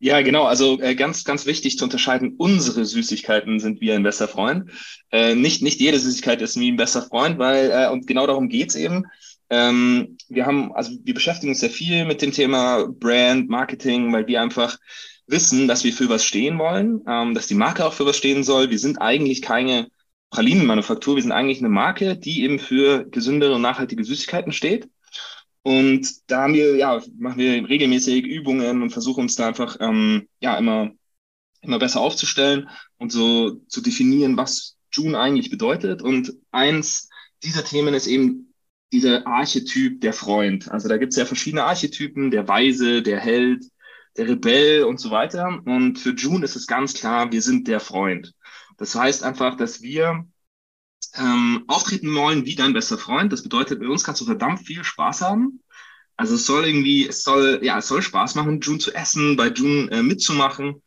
Ja, 0.03 0.23
genau. 0.23 0.45
Also 0.45 0.81
äh, 0.81 0.95
ganz, 0.95 1.25
ganz 1.25 1.45
wichtig 1.45 1.77
zu 1.77 1.85
unterscheiden, 1.85 2.35
unsere 2.39 2.87
Süßigkeiten 2.87 3.61
sind 3.61 3.83
wie 3.83 3.93
ein 3.93 4.03
bester 4.03 4.29
Freund. 4.29 4.71
Äh, 5.13 5.35
nicht, 5.35 5.63
nicht 5.63 5.79
jede 5.79 5.99
Süßigkeit 5.99 6.41
ist 6.41 6.59
wie 6.59 6.73
ein 6.73 6.77
bester 6.79 7.03
Freund, 7.03 7.39
weil, 7.39 7.71
äh, 7.71 7.91
und 7.91 8.07
genau 8.07 8.27
darum 8.27 8.49
geht's 8.49 8.75
eben. 8.77 9.05
Ähm, 9.51 10.17
wir 10.29 10.47
haben, 10.47 10.73
also 10.75 10.93
wir 11.05 11.13
beschäftigen 11.13 11.51
uns 11.51 11.61
sehr 11.61 11.69
viel 11.69 12.07
mit 12.07 12.23
dem 12.23 12.33
Thema 12.33 12.87
Brand, 12.89 13.51
Marketing, 13.51 14.11
weil 14.11 14.27
wir 14.27 14.41
einfach 14.41 14.79
wissen, 15.27 15.69
dass 15.69 15.85
wir 15.85 15.93
für 15.93 16.09
was 16.09 16.25
stehen 16.25 16.59
wollen, 16.59 17.03
ähm, 17.07 17.35
dass 17.35 17.47
die 17.47 17.55
Marke 17.55 17.85
auch 17.85 17.93
für 17.93 18.07
was 18.07 18.17
stehen 18.17 18.43
soll. 18.43 18.71
Wir 18.71 18.79
sind 18.79 19.03
eigentlich 19.03 19.43
keine 19.43 19.89
Pralinenmanufaktur, 20.31 21.17
wir 21.17 21.23
sind 21.23 21.33
eigentlich 21.33 21.59
eine 21.59 21.69
Marke, 21.69 22.17
die 22.17 22.43
eben 22.43 22.59
für 22.59 23.05
gesündere 23.05 23.55
und 23.57 23.63
nachhaltige 23.63 24.03
Süßigkeiten 24.05 24.53
steht. 24.53 24.89
Und 25.71 26.29
da 26.29 26.43
haben 26.43 26.55
wir, 26.55 26.75
ja, 26.75 27.01
machen 27.17 27.39
wir 27.39 27.69
regelmäßig 27.69 28.25
Übungen 28.25 28.83
und 28.83 28.91
versuchen 28.91 29.21
uns 29.21 29.37
da 29.37 29.47
einfach 29.47 29.77
ähm, 29.79 30.27
ja 30.41 30.59
immer, 30.59 30.91
immer 31.61 31.79
besser 31.79 32.01
aufzustellen 32.01 32.69
und 32.99 33.13
so 33.13 33.61
zu 33.69 33.81
definieren, 33.81 34.37
was 34.37 34.77
June 34.91 35.17
eigentlich 35.17 35.49
bedeutet. 35.49 36.03
Und 36.03 36.33
eins 36.51 37.09
dieser 37.45 37.65
Themen 37.65 37.95
ist 37.95 38.09
eben 38.09 38.53
dieser 38.93 39.25
Archetyp 39.29 40.01
der 40.01 40.13
Freund. 40.13 40.69
Also 40.73 40.89
da 40.89 40.97
gibt 40.97 41.13
es 41.13 41.19
ja 41.19 41.25
verschiedene 41.25 41.63
Archetypen, 41.63 42.33
der 42.33 42.49
Weise, 42.49 43.01
der 43.03 43.21
Held, 43.21 43.65
der 44.17 44.27
Rebell 44.27 44.83
und 44.83 44.99
so 44.99 45.13
weiter. 45.13 45.63
Und 45.67 46.01
für 46.01 46.17
June 46.17 46.45
ist 46.45 46.57
es 46.57 46.67
ganz 46.67 46.95
klar, 46.95 47.31
wir 47.31 47.43
sind 47.43 47.69
der 47.69 47.79
Freund. 47.79 48.35
Das 48.77 48.97
heißt 48.97 49.23
einfach, 49.23 49.57
dass 49.57 49.83
wir 49.83 50.27
ähm, 51.17 51.65
auftreten 51.67 52.15
wollen 52.15 52.47
wie 52.47 52.55
dein 52.55 52.73
bester 52.73 52.99
Freund. 52.99 53.33
Das 53.33 53.43
bedeutet, 53.43 53.81
bei 53.81 53.89
uns 53.89 54.05
kannst 54.05 54.21
du 54.21 54.27
verdammt 54.27 54.61
viel 54.61 54.85
Spaß 54.85 55.23
haben. 55.23 55.61
Also 56.17 56.35
es 56.35 56.45
soll 56.45 56.67
irgendwie, 56.67 57.09
es 57.09 57.23
soll, 57.23 57.61
ja, 57.63 57.79
es 57.79 57.89
soll 57.89 58.03
Spaß 58.03 58.35
machen, 58.35 58.61
June 58.61 58.79
zu 58.79 58.93
essen, 58.93 59.37
bei 59.37 59.49
June 59.49 59.91
äh, 59.91 60.03
mitzumachen. 60.03 60.83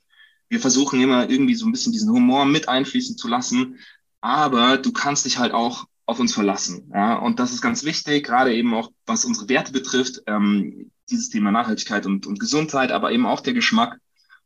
Wir 0.49 0.59
versuchen 0.59 1.01
immer 1.01 1.29
irgendwie 1.29 1.55
so 1.55 1.65
ein 1.65 1.71
bisschen 1.71 1.91
diesen 1.91 2.11
Humor 2.11 2.45
mit 2.45 2.69
einfließen 2.69 3.17
zu 3.17 3.27
lassen. 3.27 3.79
Aber 4.21 4.77
du 4.77 4.91
kannst 4.91 5.25
dich 5.25 5.39
halt 5.39 5.53
auch 5.53 5.85
auf 6.05 6.19
uns 6.19 6.33
verlassen. 6.33 6.91
Ja? 6.93 7.15
Und 7.15 7.39
das 7.39 7.51
ist 7.51 7.61
ganz 7.61 7.83
wichtig, 7.83 8.25
gerade 8.25 8.53
eben 8.53 8.73
auch 8.73 8.91
was 9.05 9.25
unsere 9.25 9.49
Werte 9.49 9.71
betrifft, 9.71 10.21
ähm, 10.27 10.91
dieses 11.09 11.29
Thema 11.29 11.51
Nachhaltigkeit 11.51 12.05
und, 12.05 12.27
und 12.27 12.39
Gesundheit, 12.39 12.91
aber 12.91 13.11
eben 13.11 13.25
auch 13.25 13.41
der 13.41 13.53
Geschmack. 13.53 13.97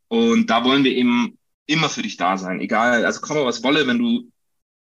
Und 0.08 0.48
da 0.48 0.64
wollen 0.64 0.84
wir 0.84 0.92
eben 0.92 1.38
immer 1.66 1.88
für 1.88 2.02
dich 2.02 2.16
da 2.16 2.38
sein. 2.38 2.60
Egal, 2.60 3.04
also 3.04 3.20
komme 3.20 3.44
was 3.44 3.62
wolle, 3.62 3.86
wenn 3.86 3.98
du 3.98 4.30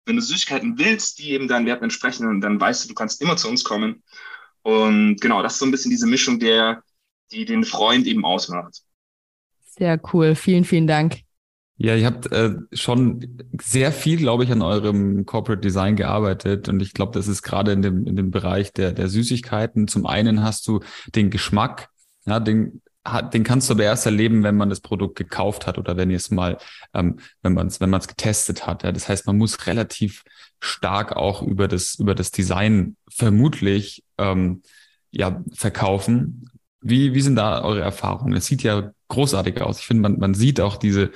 wenn 0.06 0.16
du 0.16 0.22
Süßigkeiten 0.22 0.78
willst, 0.78 1.20
die 1.20 1.32
eben 1.32 1.48
deinen 1.48 1.66
Werten 1.66 1.86
entsprechen, 1.86 2.42
dann 2.42 2.60
weißt 2.60 2.84
du, 2.84 2.90
du 2.90 2.94
kannst 2.94 3.22
immer 3.22 3.38
zu 3.38 3.50
uns 3.50 3.64
kommen. 3.64 4.04
Und 4.62 5.20
genau, 5.22 5.42
das 5.44 5.54
ist 5.54 5.60
so 5.60 5.66
ein 5.66 5.72
bisschen 5.72 5.92
diese 5.92 6.08
Mischung, 6.08 6.40
der, 6.40 6.84
die 7.32 7.46
den 7.46 7.64
Freund 7.64 8.08
eben 8.08 8.26
ausmacht. 8.26 8.82
Sehr 9.66 10.00
cool. 10.14 10.36
Vielen, 10.36 10.66
vielen 10.66 10.88
Dank. 10.88 11.22
Ja, 11.78 11.96
ihr 11.96 12.06
habt 12.06 12.32
äh, 12.32 12.56
schon 12.72 13.38
sehr 13.60 13.92
viel, 13.92 14.18
glaube 14.18 14.44
ich, 14.44 14.52
an 14.52 14.62
eurem 14.62 15.26
Corporate 15.26 15.62
Design 15.62 15.96
gearbeitet. 15.96 16.70
Und 16.70 16.82
ich 16.82 16.94
glaube, 16.94 17.12
das 17.14 17.28
ist 17.28 17.42
gerade 17.42 17.72
in 17.72 17.82
dem, 17.82 18.06
in 18.06 18.16
dem 18.16 18.30
Bereich 18.32 18.72
der, 18.72 18.92
der 18.92 19.10
Süßigkeiten. 19.10 19.88
Zum 19.88 20.06
einen 20.06 20.44
hast 20.44 20.68
du 20.68 20.82
den 21.16 21.30
Geschmack, 21.30 21.90
ja, 22.26 22.40
den 22.40 22.82
den 23.34 23.44
kannst 23.44 23.70
du 23.70 23.74
aber 23.74 23.84
erst 23.84 24.06
erleben, 24.06 24.44
wenn 24.44 24.56
man 24.56 24.70
das 24.70 24.80
Produkt 24.80 25.18
gekauft 25.18 25.68
hat 25.68 25.78
oder 25.78 25.98
wenn 25.98 26.10
ihr 26.10 26.18
es 26.18 26.32
mal, 26.32 26.58
ähm, 26.94 27.18
wenn 27.42 27.54
man 27.54 27.68
es, 27.68 27.82
wenn 27.82 27.90
man 27.90 28.00
es 28.00 28.08
getestet 28.08 28.66
hat. 28.66 28.84
Ja. 28.84 28.92
Das 28.92 29.10
heißt, 29.10 29.28
man 29.28 29.38
muss 29.38 29.68
relativ 29.68 30.24
stark 30.62 31.16
auch 31.16 31.42
über 31.42 31.68
das, 31.68 31.96
über 31.96 32.16
das 32.16 32.32
Design 32.32 32.96
vermutlich 33.10 34.04
ähm, 34.18 34.62
ja 35.12 35.44
verkaufen. 35.54 36.50
Wie, 36.80 37.14
wie 37.14 37.22
sind 37.22 37.36
da 37.36 37.62
eure 37.64 37.82
Erfahrungen? 37.82 38.36
Es 38.36 38.46
sieht 38.46 38.64
ja 38.64 38.92
großartig 39.10 39.62
aus. 39.62 39.80
Ich 39.80 39.86
finde, 39.86 40.04
man, 40.04 40.20
man 40.20 40.34
sieht 40.34 40.62
auch 40.62 40.78
diese 40.78 41.12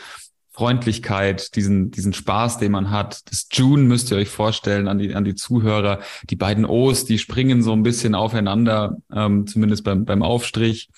Freundlichkeit, 0.52 1.56
diesen, 1.56 1.92
diesen 1.92 2.14
Spaß, 2.14 2.58
den 2.58 2.72
man 2.72 2.90
hat. 2.90 3.32
Das 3.32 3.48
June 3.52 3.84
müsst 3.84 4.12
ihr 4.12 4.18
euch 4.18 4.30
vorstellen 4.30 4.88
an 4.88 4.98
die, 4.98 5.14
an 5.14 5.24
die 5.24 5.36
Zuhörer. 5.36 6.00
Die 6.30 6.36
beiden 6.36 6.66
O's, 6.66 7.06
die 7.06 7.20
springen 7.20 7.62
so 7.62 7.74
ein 7.74 7.84
bisschen 7.84 8.16
aufeinander, 8.16 8.98
ähm, 9.14 9.46
zumindest 9.46 9.84
beim, 9.84 10.04
beim 10.04 10.24
Aufstrich. 10.24 10.90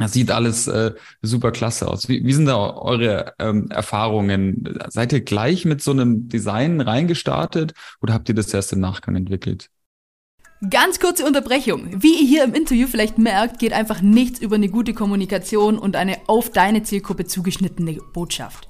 Das 0.00 0.14
sieht 0.14 0.30
alles 0.30 0.66
äh, 0.66 0.92
super 1.20 1.52
klasse 1.52 1.86
aus. 1.86 2.08
Wie, 2.08 2.24
wie 2.24 2.32
sind 2.32 2.46
da 2.46 2.56
eure 2.74 3.34
ähm, 3.38 3.70
Erfahrungen? 3.70 4.78
Seid 4.88 5.12
ihr 5.12 5.20
gleich 5.20 5.66
mit 5.66 5.82
so 5.82 5.90
einem 5.90 6.28
Design 6.28 6.80
reingestartet 6.80 7.74
oder 8.00 8.14
habt 8.14 8.28
ihr 8.30 8.34
das 8.34 8.52
erst 8.54 8.72
im 8.72 8.80
Nachgang 8.80 9.14
entwickelt? 9.14 9.68
Ganz 10.68 11.00
kurze 11.00 11.26
Unterbrechung. 11.26 12.02
Wie 12.02 12.20
ihr 12.20 12.26
hier 12.26 12.44
im 12.44 12.54
Interview 12.54 12.86
vielleicht 12.86 13.18
merkt, 13.18 13.58
geht 13.58 13.74
einfach 13.74 14.00
nichts 14.00 14.40
über 14.40 14.56
eine 14.56 14.70
gute 14.70 14.94
Kommunikation 14.94 15.78
und 15.78 15.96
eine 15.96 16.16
auf 16.28 16.50
deine 16.50 16.82
Zielgruppe 16.82 17.26
zugeschnittene 17.26 17.98
Botschaft. 18.14 18.69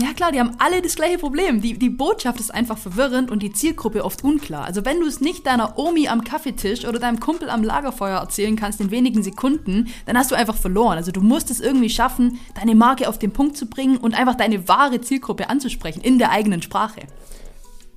Ja 0.00 0.14
klar, 0.14 0.32
die 0.32 0.40
haben 0.40 0.52
alle 0.58 0.80
das 0.80 0.94
gleiche 0.94 1.18
Problem. 1.18 1.60
Die, 1.60 1.78
die 1.78 1.90
Botschaft 1.90 2.40
ist 2.40 2.54
einfach 2.54 2.78
verwirrend 2.78 3.30
und 3.30 3.42
die 3.42 3.52
Zielgruppe 3.52 4.02
oft 4.02 4.24
unklar. 4.24 4.64
Also 4.64 4.86
wenn 4.86 4.98
du 4.98 5.06
es 5.06 5.20
nicht 5.20 5.46
deiner 5.46 5.78
Omi 5.78 6.08
am 6.08 6.24
Kaffeetisch 6.24 6.86
oder 6.86 6.98
deinem 6.98 7.20
Kumpel 7.20 7.50
am 7.50 7.62
Lagerfeuer 7.62 8.18
erzählen 8.18 8.56
kannst 8.56 8.80
in 8.80 8.90
wenigen 8.90 9.22
Sekunden, 9.22 9.88
dann 10.06 10.16
hast 10.16 10.30
du 10.30 10.36
einfach 10.36 10.56
verloren. 10.56 10.96
Also 10.96 11.12
du 11.12 11.20
musst 11.20 11.50
es 11.50 11.60
irgendwie 11.60 11.90
schaffen, 11.90 12.38
deine 12.54 12.74
Marke 12.74 13.10
auf 13.10 13.18
den 13.18 13.32
Punkt 13.32 13.58
zu 13.58 13.66
bringen 13.66 13.98
und 13.98 14.14
einfach 14.14 14.36
deine 14.36 14.68
wahre 14.68 15.02
Zielgruppe 15.02 15.50
anzusprechen 15.50 16.00
in 16.00 16.18
der 16.18 16.30
eigenen 16.30 16.62
Sprache. 16.62 17.02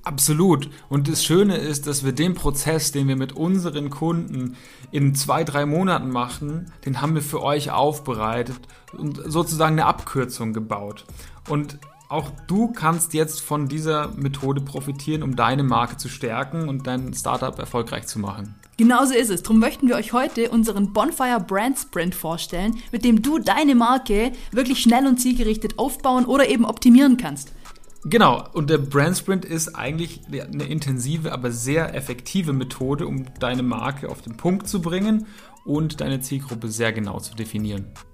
Absolut. 0.02 0.68
Und 0.90 1.08
das 1.08 1.24
Schöne 1.24 1.56
ist, 1.56 1.86
dass 1.86 2.04
wir 2.04 2.12
den 2.12 2.34
Prozess, 2.34 2.92
den 2.92 3.08
wir 3.08 3.16
mit 3.16 3.32
unseren 3.32 3.88
Kunden 3.88 4.58
in 4.90 5.14
zwei, 5.14 5.42
drei 5.44 5.64
Monaten 5.64 6.10
machen, 6.10 6.70
den 6.84 7.00
haben 7.00 7.14
wir 7.14 7.22
für 7.22 7.42
euch 7.42 7.70
aufbereitet 7.70 8.60
und 8.92 9.22
sozusagen 9.24 9.72
eine 9.72 9.86
Abkürzung 9.86 10.52
gebaut. 10.52 11.06
Und 11.48 11.78
auch 12.08 12.30
du 12.46 12.68
kannst 12.68 13.14
jetzt 13.14 13.40
von 13.40 13.68
dieser 13.68 14.08
Methode 14.16 14.60
profitieren, 14.60 15.22
um 15.22 15.36
deine 15.36 15.62
Marke 15.62 15.96
zu 15.96 16.08
stärken 16.08 16.68
und 16.68 16.86
dein 16.86 17.14
Startup 17.14 17.58
erfolgreich 17.58 18.06
zu 18.06 18.18
machen. 18.18 18.54
Genauso 18.76 19.14
ist 19.14 19.30
es. 19.30 19.42
Darum 19.42 19.60
möchten 19.60 19.88
wir 19.88 19.94
euch 19.94 20.12
heute 20.12 20.50
unseren 20.50 20.92
Bonfire 20.92 21.40
Brand 21.40 21.78
Sprint 21.78 22.14
vorstellen, 22.14 22.76
mit 22.90 23.04
dem 23.04 23.22
du 23.22 23.38
deine 23.38 23.74
Marke 23.74 24.32
wirklich 24.50 24.80
schnell 24.80 25.06
und 25.06 25.18
zielgerichtet 25.18 25.78
aufbauen 25.78 26.24
oder 26.24 26.48
eben 26.48 26.64
optimieren 26.64 27.16
kannst. 27.16 27.52
Genau, 28.06 28.46
und 28.52 28.68
der 28.68 28.78
Brand 28.78 29.16
Sprint 29.16 29.44
ist 29.46 29.74
eigentlich 29.74 30.20
eine 30.28 30.64
intensive, 30.64 31.32
aber 31.32 31.52
sehr 31.52 31.94
effektive 31.94 32.52
Methode, 32.52 33.06
um 33.06 33.24
deine 33.38 33.62
Marke 33.62 34.10
auf 34.10 34.20
den 34.20 34.36
Punkt 34.36 34.68
zu 34.68 34.82
bringen 34.82 35.26
und 35.64 36.02
deine 36.02 36.20
Zielgruppe 36.20 36.68
sehr 36.68 36.92
genau 36.92 37.18
zu 37.20 37.34
definieren. 37.34 37.86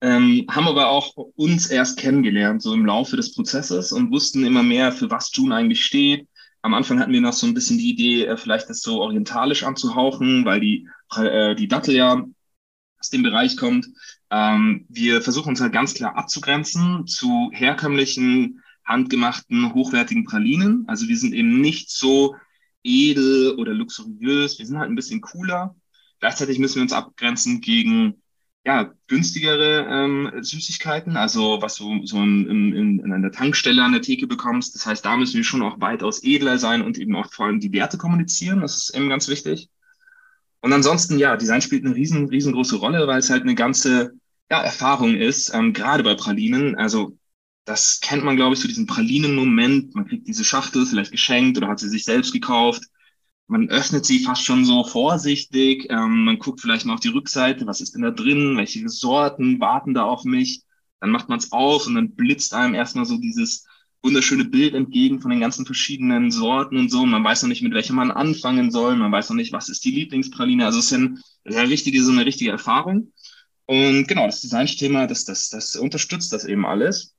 ähm, 0.00 0.46
haben 0.50 0.68
aber 0.68 0.88
auch 0.88 1.14
uns 1.36 1.68
erst 1.68 1.98
kennengelernt, 1.98 2.62
so 2.62 2.74
im 2.74 2.86
Laufe 2.86 3.16
des 3.16 3.34
Prozesses 3.34 3.92
und 3.92 4.10
wussten 4.12 4.44
immer 4.44 4.62
mehr, 4.62 4.92
für 4.92 5.10
was 5.10 5.30
June 5.34 5.54
eigentlich 5.54 5.84
steht, 5.84 6.28
Am 6.62 6.74
Anfang 6.74 6.98
hatten 6.98 7.12
wir 7.12 7.20
noch 7.20 7.32
so 7.32 7.46
ein 7.46 7.54
bisschen 7.54 7.78
die 7.78 7.90
Idee, 7.90 8.24
äh, 8.26 8.36
vielleicht 8.36 8.68
das 8.68 8.80
so 8.82 9.00
orientalisch 9.00 9.62
anzuhauchen, 9.62 10.44
weil 10.44 10.58
die, 10.60 10.88
äh, 11.16 11.54
die 11.54 11.68
Dattel 11.68 11.94
ja 11.94 12.24
aus 12.98 13.10
dem 13.10 13.22
Bereich 13.22 13.56
kommt. 13.56 13.86
Ähm, 14.30 14.84
wir 14.88 15.22
versuchen 15.22 15.50
uns 15.50 15.60
halt 15.60 15.72
ganz 15.72 15.94
klar 15.94 16.16
abzugrenzen 16.16 17.06
zu 17.06 17.50
herkömmlichen, 17.52 18.62
handgemachten, 18.84 19.74
hochwertigen 19.74 20.24
Pralinen. 20.24 20.84
Also 20.88 21.06
wir 21.08 21.16
sind 21.16 21.34
eben 21.34 21.60
nicht 21.60 21.90
so 21.90 22.34
edel 22.82 23.54
oder 23.58 23.72
luxuriös. 23.72 24.58
Wir 24.58 24.66
sind 24.66 24.78
halt 24.78 24.90
ein 24.90 24.96
bisschen 24.96 25.20
cooler. 25.20 25.76
Gleichzeitig 26.18 26.58
müssen 26.58 26.76
wir 26.76 26.82
uns 26.82 26.92
abgrenzen 26.92 27.60
gegen 27.60 28.22
ja, 28.66 28.92
günstigere 29.06 29.86
ähm, 29.88 30.32
Süßigkeiten, 30.42 31.16
also 31.16 31.62
was 31.62 31.76
du 31.76 32.04
so 32.04 32.20
in, 32.20 32.74
in, 32.74 32.98
in 32.98 33.12
einer 33.12 33.30
Tankstelle 33.30 33.84
an 33.84 33.92
der 33.92 34.02
Theke 34.02 34.26
bekommst. 34.26 34.74
Das 34.74 34.84
heißt, 34.84 35.04
da 35.04 35.16
müssen 35.16 35.36
wir 35.36 35.44
schon 35.44 35.62
auch 35.62 35.80
weitaus 35.80 36.24
edler 36.24 36.58
sein 36.58 36.82
und 36.82 36.98
eben 36.98 37.14
auch 37.14 37.32
vor 37.32 37.46
allem 37.46 37.60
die 37.60 37.72
Werte 37.72 37.96
kommunizieren. 37.96 38.62
Das 38.62 38.76
ist 38.76 38.96
eben 38.96 39.08
ganz 39.08 39.28
wichtig. 39.28 39.70
Und 40.62 40.72
ansonsten, 40.72 41.16
ja, 41.16 41.36
Design 41.36 41.62
spielt 41.62 41.84
eine 41.84 41.94
riesen, 41.94 42.26
riesengroße 42.26 42.74
Rolle, 42.74 43.06
weil 43.06 43.20
es 43.20 43.30
halt 43.30 43.42
eine 43.42 43.54
ganze 43.54 44.14
ja, 44.50 44.60
Erfahrung 44.60 45.14
ist, 45.14 45.54
ähm, 45.54 45.72
gerade 45.72 46.02
bei 46.02 46.16
Pralinen. 46.16 46.74
Also 46.74 47.16
das 47.66 48.00
kennt 48.00 48.24
man, 48.24 48.34
glaube 48.34 48.54
ich, 48.54 48.60
so 48.60 48.66
diesen 48.66 48.88
Pralinen-Moment. 48.88 49.94
Man 49.94 50.08
kriegt 50.08 50.26
diese 50.26 50.44
Schachtel 50.44 50.86
vielleicht 50.86 51.12
geschenkt 51.12 51.56
oder 51.56 51.68
hat 51.68 51.78
sie 51.78 51.88
sich 51.88 52.02
selbst 52.02 52.32
gekauft 52.32 52.82
man 53.48 53.68
öffnet 53.68 54.04
sie 54.04 54.20
fast 54.20 54.44
schon 54.44 54.64
so 54.64 54.84
vorsichtig. 54.84 55.86
Ähm, 55.90 56.24
man 56.24 56.38
guckt 56.38 56.60
vielleicht 56.60 56.84
mal 56.86 56.94
auf 56.94 57.00
die 57.00 57.08
Rückseite, 57.08 57.66
was 57.66 57.80
ist 57.80 57.94
denn 57.94 58.02
da 58.02 58.10
drin, 58.10 58.56
welche 58.56 58.88
Sorten 58.88 59.60
warten 59.60 59.94
da 59.94 60.04
auf 60.04 60.24
mich. 60.24 60.62
Dann 61.00 61.10
macht 61.10 61.28
man 61.28 61.38
es 61.38 61.52
auf 61.52 61.86
und 61.86 61.94
dann 61.94 62.14
blitzt 62.14 62.54
einem 62.54 62.74
erstmal 62.74 63.04
so 63.04 63.18
dieses 63.18 63.66
wunderschöne 64.02 64.44
Bild 64.44 64.74
entgegen 64.74 65.20
von 65.20 65.30
den 65.30 65.40
ganzen 65.40 65.66
verschiedenen 65.66 66.30
Sorten 66.30 66.76
und 66.76 66.90
so. 66.90 67.04
man 67.06 67.24
weiß 67.24 67.42
noch 67.42 67.48
nicht, 67.48 67.62
mit 67.62 67.74
welcher 67.74 67.92
man 67.94 68.10
anfangen 68.10 68.70
soll. 68.70 68.96
Man 68.96 69.12
weiß 69.12 69.30
noch 69.30 69.36
nicht, 69.36 69.52
was 69.52 69.68
ist 69.68 69.84
die 69.84 69.90
Lieblingspraline. 69.90 70.64
Also 70.64 70.78
es 70.78 70.86
ist 70.86 70.92
eine, 70.92 71.18
eine 71.44 71.68
richtige, 71.68 72.02
so 72.02 72.12
eine 72.12 72.26
richtige 72.26 72.50
Erfahrung. 72.50 73.12
Und 73.66 74.06
genau, 74.06 74.26
das 74.26 74.40
Designthema, 74.42 75.06
das, 75.06 75.24
das, 75.24 75.48
das 75.50 75.76
unterstützt 75.76 76.32
das 76.32 76.44
eben 76.44 76.64
alles. 76.64 77.14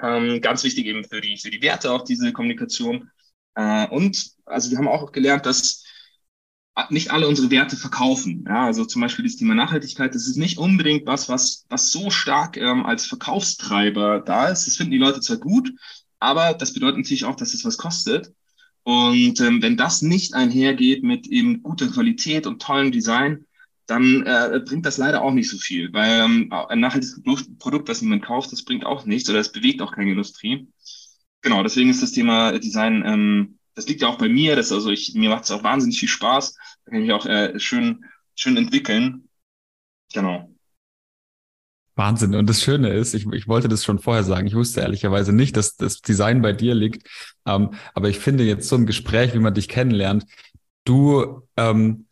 Ähm, 0.00 0.40
ganz 0.40 0.62
wichtig 0.62 0.86
eben 0.86 1.04
für 1.04 1.20
die, 1.20 1.38
für 1.38 1.50
die 1.50 1.62
Werte 1.62 1.90
auch 1.90 2.02
diese 2.02 2.32
Kommunikation. 2.32 3.10
Äh, 3.56 3.88
und 3.88 4.32
also 4.44 4.70
wir 4.70 4.78
haben 4.78 4.88
auch 4.88 5.10
gelernt, 5.10 5.46
dass 5.46 5.82
nicht 6.90 7.10
alle 7.10 7.26
unsere 7.26 7.50
Werte 7.50 7.76
verkaufen. 7.76 8.44
Ja, 8.46 8.66
also 8.66 8.84
zum 8.84 9.00
Beispiel 9.00 9.24
das 9.24 9.36
Thema 9.36 9.54
Nachhaltigkeit, 9.54 10.14
das 10.14 10.26
ist 10.26 10.36
nicht 10.36 10.58
unbedingt 10.58 11.06
was, 11.06 11.28
was, 11.28 11.64
was 11.70 11.90
so 11.90 12.10
stark 12.10 12.56
ähm, 12.58 12.84
als 12.84 13.06
Verkaufstreiber 13.06 14.20
da 14.20 14.48
ist. 14.48 14.66
Das 14.66 14.76
finden 14.76 14.92
die 14.92 14.98
Leute 14.98 15.20
zwar 15.20 15.38
gut, 15.38 15.72
aber 16.20 16.54
das 16.54 16.74
bedeutet 16.74 16.98
natürlich 16.98 17.24
auch, 17.24 17.36
dass 17.36 17.54
es 17.54 17.64
was 17.64 17.78
kostet. 17.78 18.32
Und 18.82 19.40
ähm, 19.40 19.62
wenn 19.62 19.76
das 19.76 20.02
nicht 20.02 20.34
einhergeht 20.34 21.02
mit 21.02 21.26
eben 21.26 21.62
guter 21.62 21.88
Qualität 21.88 22.46
und 22.46 22.62
tollem 22.62 22.92
Design, 22.92 23.46
dann 23.86 24.24
äh, 24.26 24.60
bringt 24.64 24.84
das 24.84 24.98
leider 24.98 25.22
auch 25.22 25.32
nicht 25.32 25.48
so 25.48 25.58
viel, 25.58 25.92
weil 25.92 26.20
ähm, 26.20 26.52
ein 26.52 26.80
nachhaltiges 26.80 27.22
Produkt, 27.58 27.88
das 27.88 28.02
niemand 28.02 28.24
kauft, 28.24 28.52
das 28.52 28.64
bringt 28.64 28.84
auch 28.84 29.06
nichts 29.06 29.30
oder 29.30 29.38
es 29.40 29.50
bewegt 29.50 29.80
auch 29.80 29.92
keine 29.92 30.10
Industrie 30.10 30.68
genau, 31.42 31.62
deswegen 31.62 31.90
ist 31.90 32.02
das 32.02 32.12
Thema 32.12 32.58
Design, 32.58 33.02
ähm, 33.06 33.58
das 33.74 33.86
liegt 33.86 34.02
ja 34.02 34.08
auch 34.08 34.18
bei 34.18 34.28
mir. 34.28 34.56
Das, 34.56 34.72
also 34.72 34.90
ich, 34.90 35.14
mir 35.14 35.30
macht 35.30 35.44
es 35.44 35.50
auch 35.50 35.62
wahnsinnig 35.62 36.00
viel 36.00 36.08
Spaß. 36.08 36.54
Da 36.54 36.90
kann 36.90 37.00
ich 37.00 37.06
mich 37.06 37.12
auch 37.12 37.26
äh, 37.26 37.58
schön, 37.60 38.04
schön 38.34 38.56
entwickeln. 38.56 39.28
Genau. 40.12 40.50
Wahnsinn. 41.94 42.34
Und 42.34 42.48
das 42.48 42.62
Schöne 42.62 42.90
ist, 42.90 43.14
ich, 43.14 43.26
ich 43.32 43.48
wollte 43.48 43.68
das 43.68 43.84
schon 43.84 43.98
vorher 43.98 44.22
sagen, 44.22 44.46
ich 44.46 44.54
wusste 44.54 44.80
ehrlicherweise 44.80 45.32
nicht, 45.32 45.56
dass 45.56 45.76
das 45.76 46.00
Design 46.00 46.42
bei 46.42 46.52
dir 46.52 46.74
liegt. 46.74 47.08
Ähm, 47.46 47.70
aber 47.94 48.08
ich 48.08 48.18
finde 48.18 48.44
jetzt 48.44 48.68
so 48.68 48.76
ein 48.76 48.86
Gespräch, 48.86 49.34
wie 49.34 49.38
man 49.38 49.54
dich 49.54 49.68
kennenlernt, 49.68 50.26
du 50.84 51.42
ähm, 51.56 52.06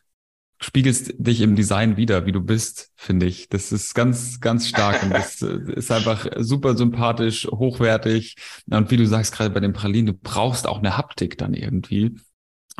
spiegelst 0.64 1.14
dich 1.18 1.42
im 1.42 1.56
Design 1.56 1.98
wieder, 1.98 2.24
wie 2.24 2.32
du 2.32 2.40
bist, 2.40 2.90
finde 2.96 3.26
ich. 3.26 3.50
Das 3.50 3.70
ist 3.70 3.94
ganz, 3.94 4.40
ganz 4.40 4.66
stark 4.66 5.02
und 5.02 5.10
das 5.10 5.42
äh, 5.42 5.58
ist 5.74 5.92
einfach 5.92 6.26
super 6.38 6.74
sympathisch, 6.74 7.46
hochwertig. 7.46 8.36
Und 8.70 8.90
wie 8.90 8.96
du 8.96 9.06
sagst, 9.06 9.34
gerade 9.34 9.50
bei 9.50 9.60
den 9.60 9.74
Pralinen, 9.74 10.06
du 10.06 10.12
brauchst 10.14 10.66
auch 10.66 10.78
eine 10.78 10.96
Haptik 10.96 11.36
dann 11.36 11.52
irgendwie. 11.52 12.16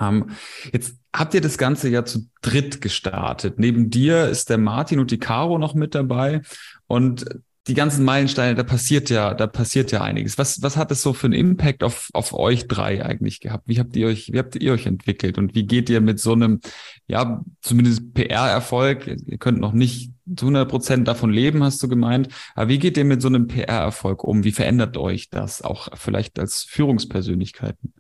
Ähm, 0.00 0.30
jetzt 0.72 0.96
habt 1.14 1.35
ihr 1.35 1.42
das 1.42 1.58
Ganze 1.58 1.90
ja 1.90 2.06
zu 2.06 2.26
dritt 2.40 2.80
gestartet. 2.80 3.58
Neben 3.58 3.90
dir 3.90 4.28
ist 4.28 4.48
der 4.48 4.58
Martin 4.58 4.98
und 4.98 5.11
die 5.11 5.18
Caro 5.18 5.58
noch 5.58 5.74
mit 5.74 5.94
dabei. 5.94 6.40
Und 6.87 7.26
die 7.66 7.74
ganzen 7.74 8.05
Meilensteine, 8.05 8.55
da 8.55 8.62
passiert 8.62 9.09
ja, 9.09 9.33
da 9.33 9.46
passiert 9.46 9.90
ja 9.90 10.03
einiges. 10.03 10.37
Was, 10.37 10.61
was 10.62 10.77
hat 10.77 10.90
es 10.90 11.00
so 11.00 11.14
für 11.14 11.27
einen 11.27 11.35
Impact 11.35 11.83
auf, 11.83 12.11
auf 12.12 12.35
euch 12.35 12.68
drei 12.68 13.05
eigentlich 13.05 13.40
gehabt? 13.40 13.64
Wie 13.66 13.79
habt 13.79 13.96
ihr 13.96 14.07
euch, 14.07 14.33
wie 14.33 14.38
habt 14.38 14.57
ihr 14.57 14.72
euch 14.72 14.85
entwickelt 14.87 15.38
und 15.38 15.55
wie 15.55 15.66
geht 15.66 15.88
ihr 15.88 16.03
mit 16.03 16.20
so 16.20 16.33
einem, 16.33 16.61
ja, 17.07 17.42
zumindest 17.62 18.12
PR-Erfolg? 18.12 19.07
Ihr 19.07 19.38
könnt 19.38 19.61
noch 19.61 19.72
nicht 19.72 20.12
zu 20.37 20.46
100 20.46 20.68
Prozent 20.68 21.09
davon 21.09 21.31
leben, 21.31 21.62
hast 21.64 21.83
du 21.83 21.88
gemeint. 21.88 22.29
Aber 22.55 22.68
wie 22.68 22.79
geht 22.79 22.98
ihr 22.98 23.05
mit 23.05 23.22
so 23.22 23.29
einem 23.29 23.46
PR-Erfolg 23.46 24.24
um? 24.24 24.44
Wie 24.44 24.53
verändert 24.53 24.98
euch 24.98 25.31
das 25.31 25.62
auch 25.62 25.88
vielleicht 25.96 26.38
als 26.38 26.64
Führungspersönlichkeiten? 26.64 27.94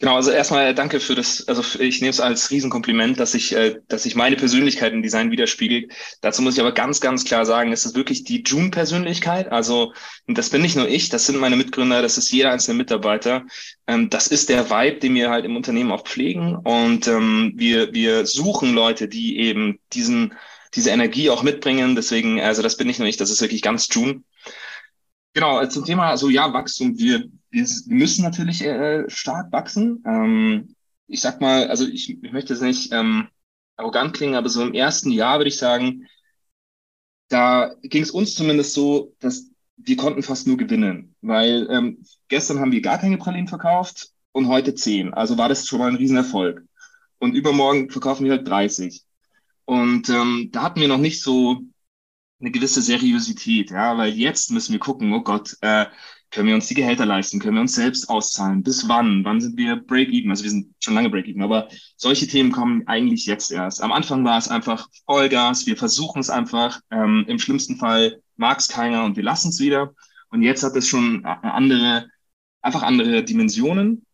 Genau, 0.00 0.16
also 0.16 0.32
erstmal 0.32 0.74
danke 0.74 0.98
für 0.98 1.14
das, 1.14 1.46
also 1.46 1.80
ich 1.80 2.00
nehme 2.00 2.10
es 2.10 2.18
als 2.20 2.50
Riesenkompliment, 2.50 3.18
dass 3.20 3.32
ich, 3.32 3.54
äh, 3.54 3.80
dass 3.86 4.02
sich 4.02 4.16
meine 4.16 4.34
Persönlichkeit 4.34 4.92
im 4.92 5.02
Design 5.02 5.30
widerspiegelt. 5.30 5.92
Dazu 6.20 6.42
muss 6.42 6.54
ich 6.54 6.60
aber 6.60 6.72
ganz, 6.72 7.00
ganz 7.00 7.24
klar 7.24 7.46
sagen, 7.46 7.72
es 7.72 7.86
ist 7.86 7.94
wirklich 7.94 8.24
die 8.24 8.42
June-Persönlichkeit. 8.42 9.52
Also 9.52 9.92
das 10.26 10.50
bin 10.50 10.62
nicht 10.62 10.74
nur 10.76 10.88
ich, 10.88 11.10
das 11.10 11.26
sind 11.26 11.38
meine 11.38 11.54
Mitgründer, 11.56 12.02
das 12.02 12.18
ist 12.18 12.32
jeder 12.32 12.50
einzelne 12.50 12.76
Mitarbeiter. 12.76 13.44
Ähm, 13.86 14.10
das 14.10 14.26
ist 14.26 14.48
der 14.48 14.68
Vibe, 14.68 14.98
den 14.98 15.14
wir 15.14 15.30
halt 15.30 15.44
im 15.44 15.56
Unternehmen 15.56 15.92
auch 15.92 16.04
pflegen. 16.04 16.56
Und 16.56 17.06
ähm, 17.06 17.52
wir, 17.54 17.94
wir 17.94 18.26
suchen 18.26 18.74
Leute, 18.74 19.06
die 19.06 19.38
eben 19.38 19.78
diesen, 19.92 20.34
diese 20.74 20.90
Energie 20.90 21.30
auch 21.30 21.44
mitbringen. 21.44 21.94
Deswegen, 21.94 22.40
also 22.40 22.62
das 22.62 22.76
bin 22.76 22.88
nicht 22.88 22.98
nur 22.98 23.08
ich, 23.08 23.16
das 23.16 23.30
ist 23.30 23.40
wirklich 23.40 23.62
ganz 23.62 23.88
June. 23.92 24.22
Genau, 25.34 25.64
zum 25.66 25.84
Thema, 25.84 26.10
also 26.10 26.28
ja, 26.28 26.52
Wachstum. 26.52 26.98
Wir, 26.98 27.24
wir 27.54 27.96
müssen 27.96 28.22
natürlich 28.22 28.62
äh, 28.62 29.08
stark 29.08 29.52
wachsen. 29.52 30.02
Ähm, 30.06 30.74
ich 31.06 31.20
sag 31.20 31.40
mal, 31.40 31.68
also 31.68 31.86
ich, 31.86 32.22
ich 32.22 32.32
möchte 32.32 32.52
es 32.54 32.60
nicht 32.60 32.92
ähm, 32.92 33.28
arrogant 33.76 34.14
klingen, 34.14 34.34
aber 34.34 34.48
so 34.48 34.62
im 34.62 34.74
ersten 34.74 35.10
Jahr 35.10 35.38
würde 35.38 35.48
ich 35.48 35.58
sagen, 35.58 36.06
da 37.28 37.74
ging 37.82 38.02
es 38.02 38.10
uns 38.10 38.34
zumindest 38.34 38.74
so, 38.74 39.14
dass 39.20 39.50
wir 39.76 39.96
konnten 39.96 40.22
fast 40.22 40.46
nur 40.46 40.56
gewinnen, 40.56 41.14
weil 41.20 41.66
ähm, 41.70 42.04
gestern 42.28 42.60
haben 42.60 42.72
wir 42.72 42.80
gar 42.80 42.98
keine 42.98 43.18
Pralinen 43.18 43.48
verkauft 43.48 44.10
und 44.32 44.48
heute 44.48 44.74
zehn. 44.74 45.12
Also 45.14 45.38
war 45.38 45.48
das 45.48 45.66
schon 45.66 45.78
mal 45.78 45.88
ein 45.88 45.96
Riesenerfolg. 45.96 46.64
Und 47.18 47.34
übermorgen 47.34 47.90
verkaufen 47.90 48.24
wir 48.24 48.32
halt 48.32 48.46
30. 48.46 49.04
Und 49.64 50.08
ähm, 50.10 50.50
da 50.52 50.62
hatten 50.62 50.80
wir 50.80 50.88
noch 50.88 50.98
nicht 50.98 51.22
so 51.22 51.62
eine 52.40 52.50
gewisse 52.50 52.82
Seriosität, 52.82 53.70
ja, 53.70 53.96
weil 53.96 54.12
jetzt 54.12 54.50
müssen 54.50 54.72
wir 54.72 54.80
gucken, 54.80 55.12
oh 55.12 55.22
Gott, 55.22 55.56
äh, 55.62 55.86
können 56.34 56.48
wir 56.48 56.56
uns 56.56 56.66
die 56.66 56.74
Gehälter 56.74 57.06
leisten? 57.06 57.38
Können 57.38 57.54
wir 57.54 57.60
uns 57.60 57.76
selbst 57.76 58.10
auszahlen? 58.10 58.64
Bis 58.64 58.88
wann? 58.88 59.24
Wann 59.24 59.40
sind 59.40 59.56
wir 59.56 59.76
Break-Even? 59.76 60.30
Also 60.30 60.42
wir 60.42 60.50
sind 60.50 60.74
schon 60.80 60.94
lange 60.94 61.08
Break-Even, 61.08 61.42
aber 61.44 61.68
solche 61.96 62.26
Themen 62.26 62.50
kommen 62.50 62.82
eigentlich 62.88 63.24
jetzt 63.24 63.52
erst. 63.52 63.80
Am 63.80 63.92
Anfang 63.92 64.24
war 64.24 64.36
es 64.36 64.48
einfach 64.48 64.88
Vollgas. 65.06 65.64
Wir 65.66 65.76
versuchen 65.76 66.18
es 66.18 66.30
einfach. 66.30 66.80
Ähm, 66.90 67.24
Im 67.28 67.38
schlimmsten 67.38 67.76
Fall 67.76 68.20
mag 68.36 68.58
es 68.58 68.66
keiner 68.66 69.04
und 69.04 69.16
wir 69.16 69.22
lassen 69.22 69.50
es 69.50 69.60
wieder. 69.60 69.94
Und 70.30 70.42
jetzt 70.42 70.64
hat 70.64 70.74
es 70.74 70.88
schon 70.88 71.24
andere, 71.24 72.08
einfach 72.62 72.82
andere 72.82 73.22
Dimensionen. 73.22 74.04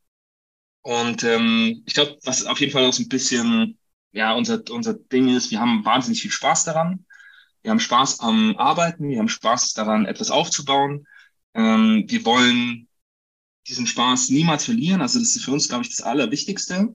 Und 0.83 1.25
ähm, 1.25 1.83
ich 1.87 1.95
glaube, 1.95 2.19
was 2.25 2.45
auf 2.45 2.61
jeden 2.61 2.73
Fall 2.73 2.85
auch 2.85 2.93
so 2.93 3.03
ein 3.03 3.09
bisschen 3.09 3.79
ja 4.13 4.35
unser 4.35 4.63
unser 4.71 4.93
Ding 4.93 5.35
ist, 5.35 5.51
wir 5.51 5.61
haben 5.61 5.87
wahnsinnig 5.87 6.21
viel 6.21 6.31
Spaß 6.31 6.65
daran. 6.65 7.07
Wir 7.63 7.71
haben 7.71 7.81
Spaß 7.81 8.21
am 8.21 8.57
Arbeiten, 8.59 9.09
wir 9.09 9.19
haben 9.19 9.29
Spaß 9.29 9.73
daran, 9.73 10.05
etwas 10.05 10.31
aufzubauen. 10.31 11.07
Ähm, 11.55 12.05
wir 12.07 12.25
wollen 12.25 12.89
diesen 13.67 13.87
Spaß 13.87 14.31
niemals 14.31 14.65
verlieren. 14.65 15.01
Also 15.01 15.19
das 15.19 15.37
ist 15.37 15.45
für 15.45 15.53
uns, 15.53 15.69
glaube 15.69 15.85
ich, 15.85 15.91
das 15.91 16.05
Allerwichtigste. 16.05 16.95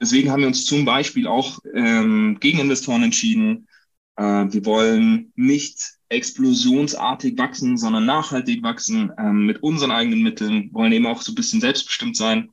Deswegen 0.00 0.30
haben 0.30 0.40
wir 0.40 0.46
uns 0.46 0.64
zum 0.64 0.84
Beispiel 0.84 1.26
auch 1.26 1.58
ähm, 1.74 2.38
gegen 2.40 2.60
Investoren 2.60 3.02
entschieden. 3.02 3.68
Äh, 4.16 4.22
wir 4.22 4.64
wollen 4.64 5.32
nicht 5.34 5.98
explosionsartig 6.08 7.36
wachsen, 7.36 7.76
sondern 7.76 8.06
nachhaltig 8.06 8.62
wachsen 8.62 9.12
ähm, 9.18 9.46
mit 9.46 9.62
unseren 9.62 9.90
eigenen 9.90 10.22
Mitteln, 10.22 10.72
wollen 10.72 10.92
eben 10.92 11.06
auch 11.06 11.20
so 11.20 11.32
ein 11.32 11.34
bisschen 11.34 11.60
selbstbestimmt 11.60 12.16
sein. 12.16 12.50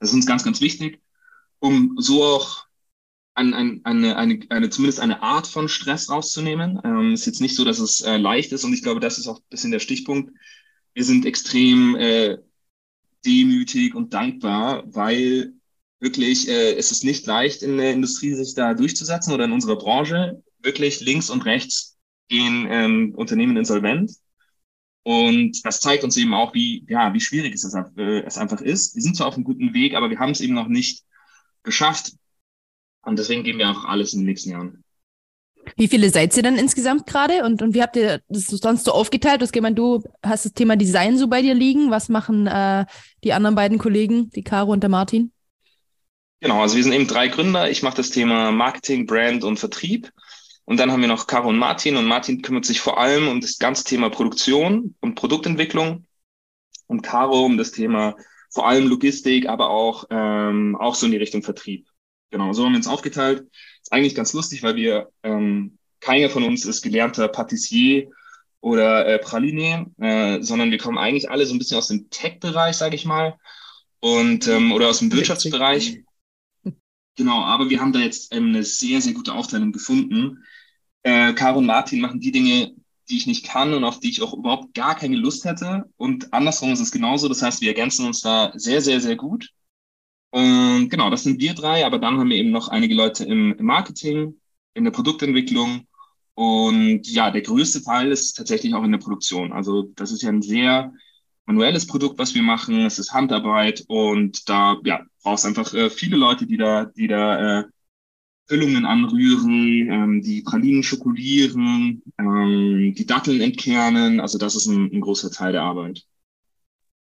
Das 0.00 0.10
ist 0.10 0.14
uns 0.14 0.26
ganz, 0.26 0.44
ganz 0.44 0.60
wichtig, 0.60 1.00
um 1.60 1.96
so 1.98 2.24
auch 2.24 2.67
ein, 3.38 3.84
eine, 3.84 4.16
eine, 4.16 4.46
eine, 4.48 4.70
zumindest 4.70 5.00
eine 5.00 5.22
Art 5.22 5.46
von 5.46 5.68
Stress 5.68 6.10
rauszunehmen. 6.10 6.80
Ähm, 6.84 7.12
ist 7.12 7.26
jetzt 7.26 7.40
nicht 7.40 7.54
so, 7.54 7.64
dass 7.64 7.78
es 7.78 8.00
äh, 8.00 8.16
leicht 8.16 8.52
ist 8.52 8.64
und 8.64 8.72
ich 8.72 8.82
glaube, 8.82 9.00
das 9.00 9.18
ist 9.18 9.28
auch 9.28 9.38
ein 9.38 9.48
bisschen 9.48 9.70
der 9.70 9.78
Stichpunkt. 9.78 10.32
Wir 10.94 11.04
sind 11.04 11.24
extrem 11.24 11.96
äh, 11.96 12.38
demütig 13.24 13.94
und 13.94 14.12
dankbar, 14.12 14.82
weil 14.86 15.52
wirklich 16.00 16.48
äh, 16.48 16.74
es 16.74 16.90
ist 16.90 17.04
nicht 17.04 17.26
leicht 17.26 17.62
in 17.62 17.78
der 17.78 17.92
Industrie 17.92 18.34
sich 18.34 18.54
da 18.54 18.74
durchzusetzen 18.74 19.32
oder 19.32 19.44
in 19.44 19.52
unserer 19.52 19.76
Branche. 19.76 20.42
Wirklich 20.60 21.00
links 21.00 21.30
und 21.30 21.44
rechts 21.44 21.96
gehen 22.28 22.66
ähm, 22.68 23.14
Unternehmen 23.16 23.56
insolvent. 23.56 24.12
Und 25.04 25.64
das 25.64 25.80
zeigt 25.80 26.04
uns 26.04 26.16
eben 26.16 26.34
auch, 26.34 26.52
wie, 26.54 26.84
ja, 26.88 27.14
wie 27.14 27.20
schwierig 27.20 27.54
es, 27.54 27.64
äh, 27.72 28.20
es 28.26 28.36
einfach 28.36 28.60
ist. 28.60 28.94
Wir 28.94 29.02
sind 29.02 29.16
zwar 29.16 29.28
auf 29.28 29.34
einem 29.34 29.44
guten 29.44 29.72
Weg, 29.72 29.94
aber 29.94 30.10
wir 30.10 30.18
haben 30.18 30.32
es 30.32 30.40
eben 30.40 30.54
noch 30.54 30.68
nicht 30.68 31.04
geschafft. 31.62 32.12
Und 33.02 33.18
deswegen 33.18 33.44
geben 33.44 33.58
wir 33.58 33.68
einfach 33.68 33.86
alles 33.86 34.12
in 34.12 34.20
den 34.20 34.26
nächsten 34.26 34.50
Jahren. 34.50 34.84
Wie 35.76 35.88
viele 35.88 36.10
seid 36.10 36.36
ihr 36.36 36.42
denn 36.42 36.56
insgesamt 36.56 37.06
gerade 37.06 37.44
und, 37.44 37.62
und 37.62 37.74
wie 37.74 37.82
habt 37.82 37.96
ihr 37.96 38.22
das 38.28 38.46
sonst 38.46 38.84
so 38.84 38.92
aufgeteilt? 38.92 39.40
Du 39.40 39.44
hast 39.44 39.52
gemeint, 39.52 39.78
du 39.78 40.02
hast 40.22 40.44
das 40.44 40.52
Thema 40.52 40.76
Design 40.76 41.18
so 41.18 41.28
bei 41.28 41.42
dir 41.42 41.54
liegen. 41.54 41.90
Was 41.90 42.08
machen 42.08 42.46
äh, 42.46 42.86
die 43.24 43.32
anderen 43.32 43.54
beiden 43.54 43.78
Kollegen, 43.78 44.30
die 44.30 44.42
Caro 44.42 44.72
und 44.72 44.82
der 44.82 44.90
Martin? 44.90 45.32
Genau, 46.40 46.62
also 46.62 46.76
wir 46.76 46.82
sind 46.84 46.92
eben 46.92 47.06
drei 47.08 47.28
Gründer. 47.28 47.70
Ich 47.70 47.82
mache 47.82 47.96
das 47.96 48.10
Thema 48.10 48.52
Marketing, 48.52 49.06
Brand 49.06 49.44
und 49.44 49.58
Vertrieb. 49.58 50.12
Und 50.64 50.78
dann 50.78 50.92
haben 50.92 51.00
wir 51.00 51.08
noch 51.08 51.26
Caro 51.26 51.48
und 51.48 51.58
Martin. 51.58 51.96
Und 51.96 52.06
Martin 52.06 52.42
kümmert 52.42 52.64
sich 52.64 52.80
vor 52.80 52.98
allem 52.98 53.28
um 53.28 53.40
das 53.40 53.58
ganze 53.58 53.84
Thema 53.84 54.10
Produktion 54.10 54.94
und 55.00 55.14
Produktentwicklung. 55.14 56.06
Und 56.86 57.02
Caro 57.02 57.44
um 57.44 57.58
das 57.58 57.72
Thema 57.72 58.16
vor 58.50 58.68
allem 58.68 58.86
Logistik, 58.86 59.48
aber 59.48 59.70
auch, 59.70 60.04
ähm, 60.10 60.76
auch 60.76 60.94
so 60.94 61.06
in 61.06 61.12
die 61.12 61.18
Richtung 61.18 61.42
Vertrieb. 61.42 61.87
Genau, 62.30 62.52
so 62.52 62.64
haben 62.64 62.72
wir 62.72 62.78
uns 62.78 62.86
aufgeteilt. 62.86 63.46
Ist 63.82 63.92
eigentlich 63.92 64.14
ganz 64.14 64.32
lustig, 64.32 64.62
weil 64.62 64.76
wir, 64.76 65.10
ähm, 65.22 65.78
keiner 66.00 66.30
von 66.30 66.44
uns 66.44 66.64
ist 66.64 66.82
gelernter 66.82 67.28
Patissier 67.28 68.10
oder 68.60 69.06
äh, 69.06 69.18
Praline, 69.18 69.90
äh, 69.98 70.42
sondern 70.42 70.70
wir 70.70 70.78
kommen 70.78 70.98
eigentlich 70.98 71.30
alle 71.30 71.46
so 71.46 71.54
ein 71.54 71.58
bisschen 71.58 71.78
aus 71.78 71.88
dem 71.88 72.10
Tech-Bereich, 72.10 72.76
sage 72.76 72.96
ich 72.96 73.04
mal, 73.04 73.36
und 74.00 74.46
ähm, 74.48 74.72
oder 74.72 74.88
aus 74.88 75.00
dem 75.00 75.12
Wirtschaftsbereich. 75.12 76.02
Genau, 77.16 77.42
aber 77.42 77.68
wir 77.68 77.80
haben 77.80 77.92
da 77.92 77.98
jetzt 77.98 78.32
ähm, 78.32 78.50
eine 78.50 78.62
sehr, 78.62 79.00
sehr 79.00 79.12
gute 79.12 79.32
Aufteilung 79.32 79.72
gefunden. 79.72 80.44
Äh, 81.02 81.32
Caro 81.32 81.58
und 81.58 81.66
Martin 81.66 82.00
machen 82.00 82.20
die 82.20 82.30
Dinge, 82.30 82.72
die 83.08 83.16
ich 83.16 83.26
nicht 83.26 83.44
kann 83.44 83.74
und 83.74 83.82
auf 83.82 83.98
die 83.98 84.10
ich 84.10 84.22
auch 84.22 84.34
überhaupt 84.34 84.72
gar 84.72 84.94
keine 84.94 85.16
Lust 85.16 85.44
hätte. 85.44 85.90
Und 85.96 86.32
andersrum 86.32 86.72
ist 86.72 86.78
es 86.78 86.92
genauso. 86.92 87.26
Das 87.28 87.42
heißt, 87.42 87.60
wir 87.60 87.70
ergänzen 87.70 88.06
uns 88.06 88.20
da 88.20 88.52
sehr, 88.54 88.80
sehr, 88.82 89.00
sehr 89.00 89.16
gut. 89.16 89.50
Und 90.30 90.88
genau, 90.90 91.10
das 91.10 91.24
sind 91.24 91.40
wir 91.40 91.54
drei, 91.54 91.86
aber 91.86 91.98
dann 91.98 92.18
haben 92.18 92.30
wir 92.30 92.36
eben 92.36 92.50
noch 92.50 92.68
einige 92.68 92.94
Leute 92.94 93.24
im, 93.24 93.56
Marketing, 93.60 94.34
in 94.74 94.84
der 94.84 94.90
Produktentwicklung 94.90 95.86
und 96.38 97.02
ja, 97.08 97.32
der 97.32 97.42
größte 97.42 97.82
Teil 97.82 98.12
ist 98.12 98.34
tatsächlich 98.34 98.72
auch 98.72 98.84
in 98.84 98.92
der 98.92 98.98
Produktion. 98.98 99.52
Also 99.52 99.90
das 99.96 100.12
ist 100.12 100.22
ja 100.22 100.28
ein 100.28 100.40
sehr 100.40 100.92
manuelles 101.46 101.86
Produkt, 101.86 102.16
was 102.18 102.32
wir 102.34 102.44
machen. 102.44 102.86
Es 102.86 103.00
ist 103.00 103.12
Handarbeit 103.12 103.84
und 103.88 104.48
da 104.48 104.76
ja, 104.84 105.00
brauchst 105.24 105.46
einfach 105.46 105.74
äh, 105.74 105.90
viele 105.90 106.16
Leute, 106.16 106.46
die 106.46 106.56
da, 106.56 106.84
die 106.84 107.08
da 107.08 107.60
äh, 107.60 107.64
Füllungen 108.46 108.86
anrühren, 108.86 109.90
ähm, 109.90 110.22
die 110.22 110.42
Pralinen 110.42 110.84
schokolieren, 110.84 112.04
ähm, 112.18 112.94
die 112.96 113.06
Datteln 113.06 113.40
entkernen. 113.40 114.20
Also 114.20 114.38
das 114.38 114.54
ist 114.54 114.66
ein, 114.66 114.92
ein 114.92 115.00
großer 115.00 115.32
Teil 115.32 115.52
der 115.52 115.62
Arbeit. 115.62 116.04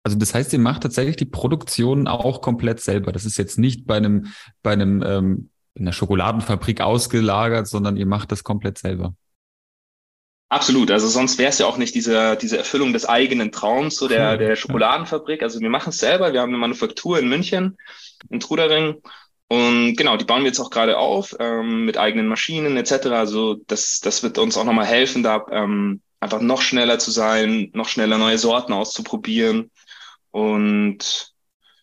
Also 0.04 0.18
das 0.18 0.34
heißt, 0.34 0.52
ihr 0.52 0.58
macht 0.58 0.82
tatsächlich 0.82 1.16
die 1.16 1.24
Produktion 1.24 2.06
auch 2.06 2.42
komplett 2.42 2.80
selber. 2.80 3.10
Das 3.10 3.24
ist 3.24 3.38
jetzt 3.38 3.58
nicht 3.58 3.86
bei 3.86 3.96
einem, 3.96 4.26
bei 4.62 4.72
einem 4.72 5.02
ähm, 5.02 5.50
in 5.74 5.86
der 5.86 5.92
Schokoladenfabrik 5.92 6.82
ausgelagert, 6.82 7.66
sondern 7.66 7.96
ihr 7.96 8.06
macht 8.06 8.30
das 8.30 8.44
komplett 8.44 8.78
selber. 8.78 9.14
Absolut, 10.50 10.90
also 10.90 11.08
sonst 11.08 11.38
wäre 11.38 11.48
es 11.48 11.58
ja 11.58 11.66
auch 11.66 11.78
nicht 11.78 11.94
diese, 11.94 12.36
diese 12.36 12.58
Erfüllung 12.58 12.92
des 12.92 13.06
eigenen 13.06 13.50
Traums, 13.50 13.96
so 13.96 14.06
der, 14.06 14.36
der 14.36 14.54
Schokoladenfabrik. 14.54 15.42
Also 15.42 15.58
wir 15.60 15.70
machen 15.70 15.88
es 15.88 15.98
selber, 15.98 16.32
wir 16.32 16.42
haben 16.42 16.50
eine 16.50 16.58
Manufaktur 16.58 17.18
in 17.18 17.28
München, 17.28 17.76
in 18.30 18.38
Trudering. 18.38 19.02
Und 19.48 19.96
genau, 19.96 20.16
die 20.16 20.24
bauen 20.24 20.42
wir 20.42 20.48
jetzt 20.48 20.60
auch 20.60 20.70
gerade 20.70 20.98
auf 20.98 21.34
ähm, 21.40 21.86
mit 21.86 21.98
eigenen 21.98 22.28
Maschinen 22.28 22.76
etc. 22.76 23.06
Also 23.06 23.56
das, 23.66 24.00
das 24.00 24.22
wird 24.22 24.38
uns 24.38 24.56
auch 24.56 24.64
nochmal 24.64 24.86
helfen, 24.86 25.22
da 25.22 25.44
ähm, 25.50 26.02
einfach 26.20 26.40
noch 26.40 26.62
schneller 26.62 26.98
zu 26.98 27.10
sein, 27.10 27.70
noch 27.72 27.88
schneller 27.88 28.18
neue 28.18 28.38
Sorten 28.38 28.72
auszuprobieren. 28.72 29.70
Und 30.34 31.32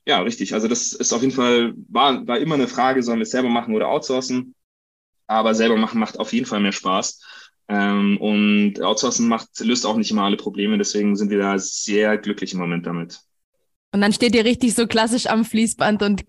ja, 0.05 0.19
richtig. 0.19 0.53
Also 0.53 0.67
das 0.67 0.91
ist 0.91 1.13
auf 1.13 1.21
jeden 1.21 1.33
Fall, 1.33 1.73
war, 1.87 2.27
war 2.27 2.37
immer 2.37 2.55
eine 2.55 2.67
Frage, 2.67 3.01
sollen 3.01 3.19
wir 3.19 3.23
es 3.23 3.31
selber 3.31 3.47
machen 3.47 3.73
oder 3.73 3.87
outsourcen? 3.87 4.55
Aber 5.25 5.55
selber 5.55 5.77
machen 5.77 6.01
macht 6.01 6.19
auf 6.19 6.33
jeden 6.33 6.45
Fall 6.45 6.59
mehr 6.59 6.73
Spaß. 6.73 7.23
Ähm, 7.69 8.17
und 8.19 8.81
outsourcen 8.81 9.29
macht, 9.29 9.47
löst 9.61 9.85
auch 9.85 9.95
nicht 9.95 10.11
immer 10.11 10.23
alle 10.23 10.35
Probleme. 10.35 10.77
Deswegen 10.77 11.15
sind 11.15 11.29
wir 11.29 11.37
da 11.37 11.57
sehr 11.57 12.17
glücklich 12.17 12.51
im 12.51 12.59
Moment 12.59 12.85
damit. 12.85 13.21
Und 13.93 14.01
dann 14.01 14.11
steht 14.11 14.35
ihr 14.35 14.43
richtig 14.43 14.73
so 14.73 14.85
klassisch 14.85 15.27
am 15.27 15.45
Fließband 15.45 16.03
und 16.03 16.25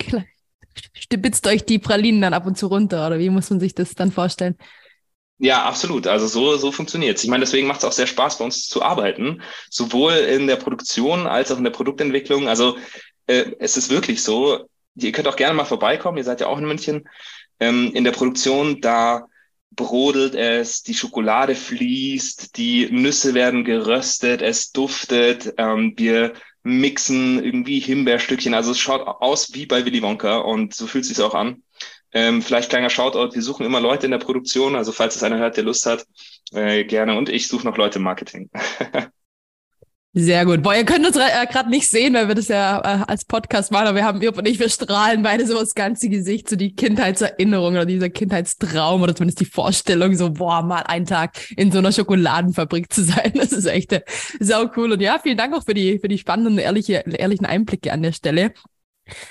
stibitzt 0.95 1.45
euch 1.49 1.65
die 1.65 1.81
Pralinen 1.81 2.21
dann 2.21 2.35
ab 2.35 2.47
und 2.47 2.57
zu 2.57 2.69
runter. 2.69 3.05
Oder 3.05 3.19
wie 3.19 3.31
muss 3.31 3.51
man 3.51 3.59
sich 3.59 3.75
das 3.75 3.97
dann 3.97 4.13
vorstellen? 4.13 4.57
Ja, 5.43 5.65
absolut. 5.65 6.07
Also 6.07 6.29
so, 6.29 6.57
so 6.57 6.71
funktioniert's. 6.71 7.25
Ich 7.25 7.29
meine, 7.31 7.41
deswegen 7.45 7.67
macht 7.67 7.81
es 7.81 7.85
auch 7.85 7.91
sehr 7.93 8.07
Spaß, 8.07 8.39
bei 8.39 8.45
uns 8.45 8.69
zu 8.69 8.81
arbeiten, 8.81 9.43
sowohl 9.71 10.13
in 10.13 10.47
der 10.47 10.55
Produktion 10.55 11.27
als 11.27 11.51
auch 11.51 11.59
in 11.59 11.65
der 11.65 11.73
Produktentwicklung. 11.73 12.47
Also 12.49 12.77
äh, 13.27 13.47
es 13.59 13.77
ist 13.77 13.91
wirklich 13.91 14.23
so, 14.23 14.69
ihr 14.95 15.11
könnt 15.11 15.27
auch 15.27 15.35
gerne 15.35 15.55
mal 15.55 15.65
vorbeikommen, 15.65 16.17
ihr 16.17 16.23
seid 16.23 16.41
ja 16.41 16.47
auch 16.47 16.59
in 16.59 16.67
München. 16.67 17.09
Ähm, 17.59 17.91
in 17.93 18.05
der 18.05 18.13
Produktion, 18.13 18.81
da 18.81 19.27
brodelt 19.73 20.37
es, 20.37 20.85
die 20.85 20.95
Schokolade 20.95 21.57
fließt, 21.57 22.57
die 22.57 22.89
Nüsse 22.93 23.35
werden 23.35 23.65
geröstet, 23.65 24.43
es 24.43 24.71
duftet, 24.71 25.55
ähm, 25.59 25.95
wir 25.97 26.35
mixen 26.63 27.43
irgendwie 27.43 27.81
Himbeerstückchen. 27.81 28.55
Also 28.55 28.71
es 28.71 28.79
schaut 28.79 29.05
aus 29.09 29.53
wie 29.55 29.67
bei 29.67 29.85
Willy 29.85 30.03
Wonka 30.03 30.37
und 30.39 30.73
so 30.73 30.87
fühlt 30.87 31.03
es 31.03 31.09
sich 31.09 31.21
auch 31.21 31.35
an. 31.35 31.65
Ähm, 32.13 32.43
vielleicht 32.43 32.71
kleiner 32.71 32.91
Shoutout, 32.91 33.35
wir 33.35 33.43
suchen 33.43 33.65
immer 33.65 33.81
Leute 33.81 34.07
in 34.07 34.13
der 34.13 34.19
Produktion, 34.19 34.77
also 34.77 34.93
falls 34.93 35.17
es 35.17 35.23
einer 35.23 35.39
hört, 35.39 35.57
der 35.57 35.65
Lust 35.65 35.87
hat, 35.87 36.07
äh, 36.53 36.85
gerne. 36.85 37.17
Und 37.17 37.29
ich 37.29 37.49
suche 37.49 37.67
noch 37.67 37.77
Leute 37.77 37.99
im 37.99 38.05
Marketing. 38.05 38.51
Sehr 40.15 40.45
gut. 40.45 40.63
Boah, 40.63 40.75
ihr 40.75 40.85
könnt 40.85 41.07
uns 41.07 41.17
äh, 41.17 41.47
gerade 41.51 41.71
nicht 41.71 41.89
sehen, 41.89 42.13
weil 42.13 42.29
wir 42.29 42.35
das 42.35 42.49
ja 42.49 42.81
äh, 42.81 43.05
als 43.11 43.25
Podcast 43.25 43.73
machen, 43.73 43.87
aber 43.87 43.97
wir 43.97 44.05
haben, 44.05 44.21
wir 44.21 44.37
und 44.37 44.47
ich, 44.47 44.59
wir 44.59 44.69
strahlen 44.69 45.23
beide 45.23 45.47
so 45.47 45.59
das 45.59 45.75
ganze 45.75 46.11
Gesicht, 46.11 46.51
so 46.51 46.57
die 46.57 46.75
Kindheitserinnerung 46.75 47.73
oder 47.73 47.87
dieser 47.87 48.11
Kindheitstraum 48.11 49.01
oder 49.01 49.15
zumindest 49.15 49.41
die 49.41 49.47
Vorstellung, 49.47 50.15
so, 50.15 50.31
boah, 50.31 50.63
mal 50.63 50.83
einen 50.83 51.07
Tag 51.07 51.39
in 51.57 51.73
so 51.73 51.79
einer 51.79 51.93
Schokoladenfabrik 51.93 52.93
zu 52.93 53.03
sein. 53.05 53.33
Das 53.43 53.53
ist 53.53 53.65
echt 53.65 53.93
äh, 53.93 54.03
sau 54.39 54.71
cool. 54.77 54.93
Und 54.93 55.01
ja, 55.01 55.19
vielen 55.19 55.39
Dank 55.39 55.55
auch 55.55 55.65
für 55.65 55.73
die, 55.73 55.99
für 55.99 56.09
die 56.09 56.19
spannenden, 56.19 56.59
ehrliche, 56.59 57.05
ehrlichen 57.07 57.47
Einblicke 57.47 57.91
an 57.91 58.03
der 58.03 58.13
Stelle. 58.13 58.53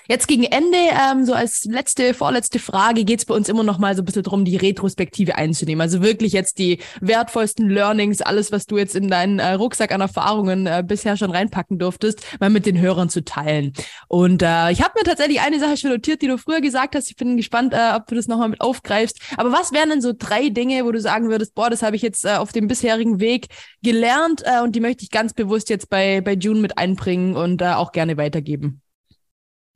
Jetzt 0.08 0.28
gegen 0.28 0.44
Ende, 0.44 0.78
ähm, 0.78 1.26
so 1.26 1.34
als 1.34 1.64
letzte, 1.64 2.14
vorletzte 2.14 2.60
Frage, 2.60 3.06
geht's 3.06 3.26
bei 3.26 3.34
uns 3.34 3.48
immer 3.48 3.64
noch 3.64 3.78
mal 3.78 3.96
so 3.96 4.02
ein 4.02 4.06
bisschen 4.06 4.24
drum, 4.24 4.44
die 4.44 4.58
Retrospektive 4.58 5.36
einzunehmen. 5.36 5.82
Also 5.82 6.02
wirklich 6.02 6.34
jetzt 6.34 6.60
die 6.60 6.80
wertvollsten 7.00 7.70
Learnings, 7.70 8.22
alles, 8.22 8.52
was 8.52 8.66
du 8.66 8.78
jetzt 8.78 8.96
in 8.96 9.08
deinen 9.08 9.40
äh, 9.40 9.54
Rucksack 9.54 9.94
an 9.94 10.02
Erfahrungen 10.02 10.68
äh, 10.68 10.84
bisher 10.86 11.16
schon 11.16 11.32
reinpacken 11.32 11.80
durftest, 11.80 12.22
mal 12.42 12.50
mit 12.50 12.66
den 12.66 12.80
Hörern 12.80 13.10
zu 13.10 13.24
teilen. 13.24 13.72
Und 14.10 14.42
äh, 14.42 14.72
ich 14.72 14.82
habe 14.82 14.94
mir 14.98 15.04
tatsächlich 15.04 15.40
eine 15.40 15.60
Sache 15.60 15.78
schon 15.78 15.92
notiert, 15.92 16.22
die 16.22 16.28
du 16.28 16.38
früher 16.38 16.60
gesagt 16.60 16.96
hast. 16.96 17.10
Ich 17.10 17.16
bin 17.16 17.38
gespannt, 17.38 17.74
äh, 17.74 17.94
ob 17.96 18.08
du 18.08 18.16
das 18.16 18.28
nochmal 18.28 18.50
mit 18.50 18.60
aufgreifst. 18.60 19.22
Aber 19.38 19.54
was 19.54 19.72
wären 19.72 19.90
denn 19.90 20.02
so 20.02 20.12
drei 20.18 20.50
Dinge, 20.50 20.84
wo 20.84 20.92
du 20.92 21.00
sagen 21.00 21.30
würdest, 21.30 21.56
boah, 21.56 21.70
das 21.70 21.82
habe 21.82 21.96
ich 21.96 22.02
jetzt 22.02 22.26
äh, 22.26 22.36
auf 22.36 22.52
dem 22.52 22.68
bisherigen 22.68 23.22
Weg 23.22 23.48
gelernt 23.82 24.44
äh, 24.46 24.62
und 24.62 24.76
die 24.76 24.82
möchte 24.82 25.04
ich 25.04 25.12
ganz 25.12 25.34
bewusst 25.34 25.70
jetzt 25.70 25.90
bei, 25.90 26.20
bei 26.20 26.34
June 26.34 26.60
mit 26.60 26.78
einbringen 26.78 27.38
und 27.38 27.62
äh, 27.62 27.70
auch 27.70 27.94
gerne 27.94 28.18
weitergeben? 28.18 28.82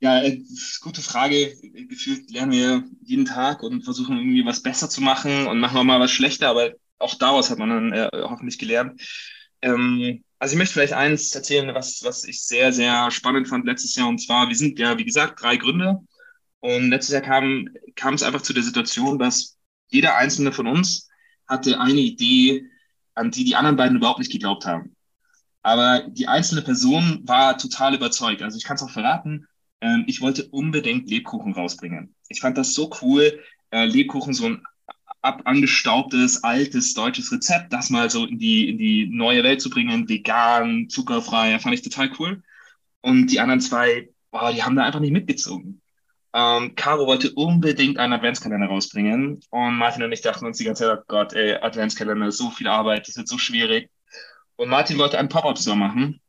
Ja, 0.06 0.22
äh, 0.22 0.40
gute 0.82 1.02
Frage. 1.02 1.56
Gefühlt 1.88 2.30
lernen 2.30 2.52
wir 2.52 2.84
jeden 3.02 3.24
Tag 3.24 3.64
und 3.64 3.82
versuchen 3.82 4.16
irgendwie 4.16 4.46
was 4.46 4.62
besser 4.62 4.88
zu 4.88 5.00
machen 5.00 5.48
und 5.48 5.58
machen 5.58 5.76
auch 5.76 5.82
mal 5.82 5.98
was 5.98 6.12
schlechter, 6.12 6.48
aber 6.48 6.74
auch 6.98 7.16
daraus 7.16 7.50
hat 7.50 7.58
man 7.58 7.70
dann 7.70 7.92
äh, 7.92 8.08
hoffentlich 8.12 8.56
gelernt. 8.56 9.02
Ähm, 9.62 10.22
also 10.38 10.52
ich 10.52 10.58
möchte 10.58 10.74
vielleicht 10.74 10.92
eins 10.92 11.34
erzählen, 11.34 11.74
was, 11.74 12.04
was 12.04 12.22
ich 12.22 12.44
sehr, 12.44 12.72
sehr 12.72 13.10
spannend 13.10 13.48
fand 13.48 13.66
letztes 13.66 13.96
Jahr. 13.96 14.06
Und 14.06 14.18
zwar, 14.20 14.48
wir 14.48 14.54
sind 14.54 14.78
ja, 14.78 14.96
wie 14.96 15.04
gesagt, 15.04 15.42
drei 15.42 15.56
Gründer. 15.56 16.04
Und 16.60 16.90
letztes 16.90 17.12
Jahr 17.12 17.22
kam, 17.22 17.68
kam 17.96 18.14
es 18.14 18.22
einfach 18.22 18.42
zu 18.42 18.52
der 18.52 18.62
Situation, 18.62 19.18
dass 19.18 19.58
jeder 19.88 20.14
einzelne 20.14 20.52
von 20.52 20.68
uns 20.68 21.08
hatte 21.48 21.80
eine 21.80 21.98
Idee, 21.98 22.64
an 23.16 23.32
die 23.32 23.42
die 23.42 23.56
anderen 23.56 23.76
beiden 23.76 23.96
überhaupt 23.96 24.20
nicht 24.20 24.30
geglaubt 24.30 24.66
haben. 24.66 24.94
Aber 25.62 26.04
die 26.06 26.28
einzelne 26.28 26.62
Person 26.62 27.22
war 27.24 27.58
total 27.58 27.96
überzeugt. 27.96 28.42
Also 28.42 28.56
ich 28.56 28.62
kann 28.62 28.76
es 28.76 28.84
auch 28.84 28.90
verraten, 28.90 29.48
ähm, 29.80 30.04
ich 30.06 30.20
wollte 30.20 30.46
unbedingt 30.48 31.10
Lebkuchen 31.10 31.52
rausbringen. 31.52 32.14
Ich 32.28 32.40
fand 32.40 32.58
das 32.58 32.74
so 32.74 32.90
cool, 33.02 33.40
äh, 33.70 33.84
Lebkuchen 33.84 34.34
so 34.34 34.46
ein 34.46 34.62
abangestaubtes, 35.22 36.44
altes 36.44 36.94
deutsches 36.94 37.32
Rezept, 37.32 37.72
das 37.72 37.90
mal 37.90 38.10
so 38.10 38.26
in 38.26 38.38
die, 38.38 38.68
in 38.68 38.78
die 38.78 39.06
neue 39.06 39.42
Welt 39.42 39.60
zu 39.60 39.70
bringen, 39.70 40.08
vegan, 40.08 40.88
zuckerfrei, 40.88 41.58
fand 41.58 41.74
ich 41.74 41.82
total 41.82 42.10
cool. 42.18 42.42
Und 43.00 43.28
die 43.28 43.40
anderen 43.40 43.60
zwei, 43.60 44.08
boah, 44.30 44.52
die 44.52 44.62
haben 44.62 44.76
da 44.76 44.84
einfach 44.84 45.00
nicht 45.00 45.12
mitgezogen. 45.12 45.80
Ähm, 46.32 46.74
Caro 46.76 47.06
wollte 47.06 47.32
unbedingt 47.32 47.98
einen 47.98 48.12
Adventskalender 48.12 48.66
rausbringen 48.66 49.40
und 49.50 49.74
Martin 49.76 50.02
und 50.02 50.12
ich 50.12 50.20
dachten 50.20 50.44
uns 50.44 50.58
die 50.58 50.64
ganze 50.64 50.84
Zeit, 50.84 50.98
oh 50.98 51.04
Gott, 51.08 51.32
ey, 51.32 51.54
Adventskalender, 51.54 52.30
so 52.30 52.50
viel 52.50 52.68
Arbeit, 52.68 53.08
das 53.08 53.16
wird 53.16 53.28
so 53.28 53.38
schwierig. 53.38 53.90
Und 54.56 54.68
Martin 54.68 54.98
wollte 54.98 55.18
einen 55.18 55.28
Pop-Up-Store 55.28 55.76
machen, 55.76 56.20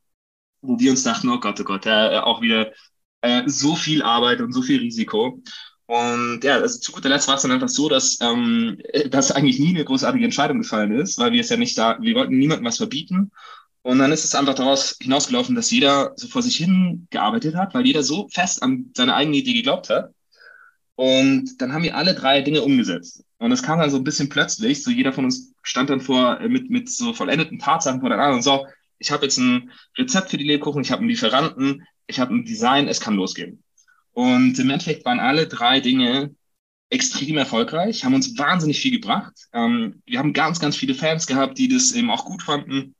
wo 0.62 0.78
wir 0.78 0.90
uns 0.92 1.02
dachten, 1.04 1.28
oh 1.28 1.40
Gott, 1.40 1.60
oh 1.60 1.64
Gott, 1.64 1.86
äh, 1.86 2.18
auch 2.18 2.40
wieder 2.40 2.72
äh, 3.22 3.42
so 3.46 3.74
viel 3.74 4.02
Arbeit 4.02 4.40
und 4.40 4.52
so 4.52 4.62
viel 4.62 4.80
Risiko. 4.80 5.42
Und 5.86 6.40
ja, 6.44 6.56
also 6.56 6.78
zu 6.80 6.92
guter 6.92 7.08
Letzt 7.08 7.28
war 7.28 7.36
es 7.36 7.42
dann 7.42 7.50
einfach 7.50 7.68
so, 7.70 7.88
dass, 7.88 8.18
ähm, 8.20 8.78
dass 9.10 9.32
eigentlich 9.32 9.58
nie 9.58 9.70
eine 9.70 9.84
großartige 9.84 10.24
Entscheidung 10.24 10.58
gefallen 10.60 10.92
ist, 10.92 11.18
weil 11.18 11.32
wir 11.32 11.40
es 11.40 11.48
ja 11.48 11.56
nicht 11.56 11.78
da, 11.78 11.98
wir 12.00 12.14
wollten 12.14 12.36
niemandem 12.36 12.66
was 12.66 12.76
verbieten. 12.76 13.30
Und 13.82 13.98
dann 13.98 14.12
ist 14.12 14.24
es 14.24 14.34
einfach 14.34 14.54
daraus 14.54 14.98
hinausgelaufen, 15.00 15.54
dass 15.54 15.70
jeder 15.70 16.12
so 16.16 16.28
vor 16.28 16.42
sich 16.42 16.56
hin 16.56 17.06
gearbeitet 17.10 17.54
hat, 17.54 17.72
weil 17.72 17.86
jeder 17.86 18.02
so 18.02 18.28
fest 18.28 18.62
an 18.62 18.90
seine 18.94 19.14
eigene 19.14 19.38
Idee 19.38 19.54
geglaubt 19.54 19.88
hat. 19.88 20.12
Und 20.94 21.62
dann 21.62 21.72
haben 21.72 21.84
wir 21.84 21.96
alle 21.96 22.14
drei 22.14 22.42
Dinge 22.42 22.62
umgesetzt. 22.62 23.24
Und 23.38 23.52
es 23.52 23.62
kam 23.62 23.78
dann 23.78 23.90
so 23.90 23.96
ein 23.96 24.04
bisschen 24.04 24.28
plötzlich, 24.28 24.82
so 24.82 24.90
jeder 24.90 25.12
von 25.12 25.24
uns 25.24 25.54
stand 25.62 25.90
dann 25.90 26.00
vor 26.00 26.40
äh, 26.40 26.48
mit, 26.48 26.70
mit 26.70 26.90
so 26.90 27.14
vollendeten 27.14 27.58
Tatsachen 27.58 28.00
vor 28.00 28.10
der 28.10 28.18
anderen 28.18 28.38
und 28.38 28.42
so, 28.42 28.66
ich 28.98 29.10
habe 29.10 29.24
jetzt 29.24 29.38
ein 29.38 29.70
Rezept 29.96 30.30
für 30.30 30.38
die 30.38 30.44
Lebkuchen, 30.44 30.82
ich 30.82 30.90
habe 30.90 31.00
einen 31.00 31.10
Lieferanten, 31.10 31.86
ich 32.06 32.18
habe 32.20 32.34
ein 32.34 32.44
Design, 32.44 32.88
es 32.88 33.00
kann 33.00 33.14
losgehen. 33.14 33.62
Und 34.12 34.58
im 34.58 34.70
Endeffekt 34.70 35.04
waren 35.04 35.20
alle 35.20 35.46
drei 35.46 35.80
Dinge 35.80 36.34
extrem 36.90 37.36
erfolgreich, 37.36 38.04
haben 38.04 38.14
uns 38.14 38.36
wahnsinnig 38.38 38.80
viel 38.80 38.92
gebracht. 38.92 39.34
Ähm, 39.52 40.02
wir 40.06 40.18
haben 40.18 40.32
ganz, 40.32 40.58
ganz 40.58 40.76
viele 40.76 40.94
Fans 40.94 41.26
gehabt, 41.26 41.58
die 41.58 41.68
das 41.68 41.92
eben 41.92 42.10
auch 42.10 42.24
gut 42.24 42.42
fanden, 42.42 42.94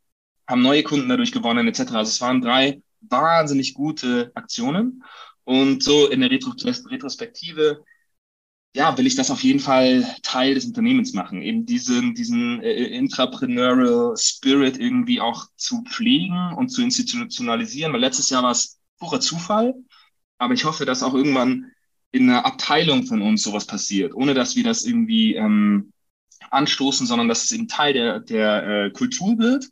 haben 0.47 0.63
neue 0.63 0.83
Kunden 0.83 1.09
dadurch 1.09 1.33
gewonnen, 1.33 1.67
etc. 1.67 1.81
Also 1.93 2.11
es 2.11 2.21
waren 2.21 2.41
drei 2.41 2.83
wahnsinnig 3.01 3.75
gute 3.75 4.31
Aktionen. 4.35 5.03
Und 5.45 5.83
so 5.83 6.09
in 6.09 6.21
der 6.21 6.31
Retro 6.31 6.53
Retrospektive, 6.63 7.83
ja, 8.79 8.97
will 8.97 9.09
ich 9.09 9.17
das 9.17 9.33
auf 9.33 9.43
jeden 9.43 9.59
Fall 9.59 10.07
Teil 10.23 10.55
des 10.55 10.65
Unternehmens 10.65 11.13
machen, 11.13 11.43
eben 11.43 11.67
diesen, 11.67 12.15
diesen 12.15 12.63
äh, 12.63 12.85
Intrapreneurial 12.85 14.17
Spirit 14.17 14.79
irgendwie 14.79 15.21
auch 15.21 15.47
zu 15.57 15.83
pflegen 15.83 16.55
und 16.57 16.69
zu 16.69 16.83
institutionalisieren, 16.83 17.93
weil 17.93 18.01
letztes 18.01 18.31
Jahr 18.31 18.45
war 18.45 18.53
es 18.53 18.79
purer 19.01 19.19
Zufall, 19.19 19.75
aber 20.39 20.55
ich 20.55 20.65
hoffe, 20.65 20.85
dass 20.85 21.03
auch 21.03 21.15
irgendwann 21.15 21.73
in 22.13 22.31
einer 22.31 22.47
Abteilung 22.47 23.03
von 23.03 23.21
uns 23.21 23.43
sowas 23.43 23.67
passiert, 23.67 24.15
ohne 24.15 24.33
dass 24.33 24.55
wir 24.55 24.63
das 24.63 24.85
irgendwie 24.85 25.35
ähm, 25.35 25.93
anstoßen, 26.53 27.05
sondern 27.05 27.27
dass 27.27 27.43
es 27.43 27.51
eben 27.51 27.67
Teil 27.67 27.95
der, 27.95 28.21
der 28.21 28.63
äh, 28.69 28.91
Kultur 28.91 29.39
wird. 29.39 29.67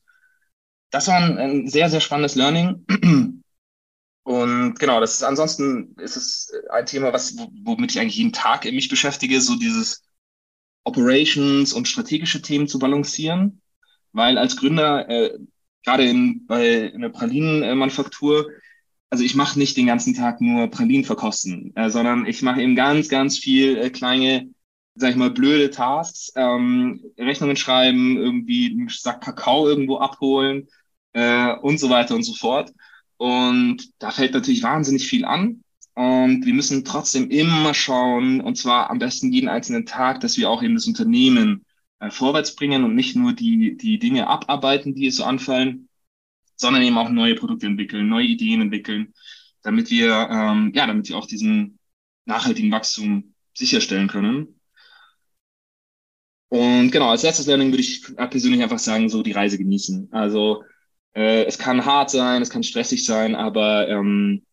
Das 0.91 1.07
war 1.07 1.15
ein, 1.15 1.39
ein 1.39 1.69
sehr, 1.69 1.89
sehr 1.91 2.01
spannendes 2.01 2.35
Learning. 2.35 3.45
Und 4.27 4.81
genau, 4.81 4.99
das 4.99 5.15
ist 5.15 5.23
ansonsten 5.23 5.95
ist 5.99 6.17
es 6.17 6.53
ein 6.71 6.85
Thema, 6.85 7.13
was, 7.13 7.37
womit 7.63 7.93
ich 7.93 8.01
eigentlich 8.01 8.17
jeden 8.17 8.33
Tag 8.33 8.65
mich 8.65 8.89
beschäftige, 8.89 9.41
so 9.41 9.55
dieses 9.55 10.03
Operations 10.83 11.73
und 11.73 11.87
strategische 11.87 12.43
Themen 12.43 12.67
zu 12.67 12.81
balancieren. 12.81 13.63
Weil 14.11 14.37
als 14.37 14.57
Gründer, 14.57 15.09
äh, 15.09 15.39
gerade 15.85 16.09
in, 16.09 16.45
bei 16.45 16.87
in 16.87 17.03
der 17.03 17.11
Pralinenmanufaktur, 17.11 18.51
also 19.11 19.23
ich 19.23 19.37
mache 19.37 19.61
nicht 19.61 19.77
den 19.77 19.87
ganzen 19.87 20.13
Tag 20.13 20.41
nur 20.41 20.67
Pralinen 20.73 21.05
verkosten, 21.05 21.73
äh, 21.77 21.89
sondern 21.89 22.27
ich 22.27 22.43
mache 22.43 22.61
eben 22.61 22.75
ganz, 22.75 23.09
ganz 23.09 23.39
viel 23.39 23.79
äh, 23.79 23.91
kleine, 23.91 24.49
sag 24.97 25.11
ich 25.11 25.17
mal, 25.17 25.31
blöde 25.31 25.71
Tasks, 25.71 26.33
ähm, 26.35 27.01
Rechnungen 27.17 27.55
schreiben, 27.55 28.17
irgendwie 28.17 28.73
einen 28.73 28.89
Sack 28.89 29.21
Kakao 29.21 29.69
irgendwo 29.69 29.99
abholen 29.99 30.67
äh, 31.13 31.55
und 31.59 31.79
so 31.79 31.91
weiter 31.91 32.17
und 32.17 32.25
so 32.25 32.35
fort. 32.35 32.73
Und 33.19 33.91
da 33.99 34.11
fällt 34.11 34.35
natürlich 34.35 34.63
wahnsinnig 34.63 35.07
viel 35.07 35.25
an. 35.25 35.63
Und 35.95 36.45
wir 36.45 36.53
müssen 36.53 36.85
trotzdem 36.85 37.31
immer 37.31 37.73
schauen, 37.73 38.41
und 38.43 38.57
zwar 38.57 38.91
am 38.91 38.99
besten 38.99 39.33
jeden 39.33 39.49
einzelnen 39.49 39.87
Tag, 39.87 40.21
dass 40.21 40.37
wir 40.37 40.51
auch 40.51 40.63
eben 40.63 40.75
das 40.75 40.87
Unternehmen 40.87 41.65
äh, 42.01 42.11
vorwärts 42.11 42.55
bringen 42.55 42.85
und 42.85 42.95
nicht 42.95 43.17
nur 43.17 43.33
die, 43.33 43.77
die 43.77 43.99
Dinge 43.99 44.27
abarbeiten, 44.27 44.95
die 44.95 45.07
es 45.07 45.17
so 45.17 45.25
anfallen, 45.25 45.89
sondern 46.57 46.83
eben 46.83 46.99
auch 46.99 47.09
neue 47.09 47.35
Produkte 47.35 47.67
entwickeln, 47.67 48.09
neue 48.09 48.27
Ideen 48.27 48.61
entwickeln, 48.61 49.15
damit 49.63 49.91
wir, 49.91 50.29
ähm, 50.31 50.73
ja, 50.75 50.87
damit 50.87 51.09
wir 51.09 51.17
auch 51.17 51.27
diesen 51.27 51.79
nachhaltigen 52.27 52.71
Wachstum 52.71 53.35
sicherstellen 53.55 54.09
können. 54.09 54.61
Und 56.49 56.91
genau, 56.91 57.09
als 57.11 57.23
letztes 57.23 57.47
Learning 57.47 57.71
würde 57.71 57.81
ich 57.81 58.03
persönlich 58.17 58.63
einfach 58.63 58.79
sagen, 58.79 59.09
so 59.09 59.23
die 59.23 59.33
Reise 59.33 59.59
genießen. 59.59 60.09
Also 60.13 60.63
äh, 61.17 61.45
es 61.47 61.59
kann 61.59 61.85
hart 61.87 62.11
sein, 62.11 62.43
es 62.43 62.51
kann 62.51 62.63
stressig 62.63 63.05
sein, 63.05 63.35
aber 63.35 63.89
ähm, 63.89 64.45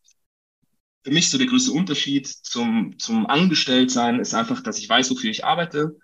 für 1.04 1.12
mich 1.12 1.30
so 1.30 1.38
der 1.38 1.48
größte 1.48 1.74
Unterschied 1.74 2.28
zum, 2.28 2.98
zum 2.98 3.28
Angestelltsein 3.28 4.20
ist 4.20 4.34
einfach, 4.34 4.62
dass 4.64 4.80
ich 4.80 4.88
weiß, 4.88 5.12
wofür 5.12 5.30
ich 5.30 5.44
arbeite. 5.46 5.98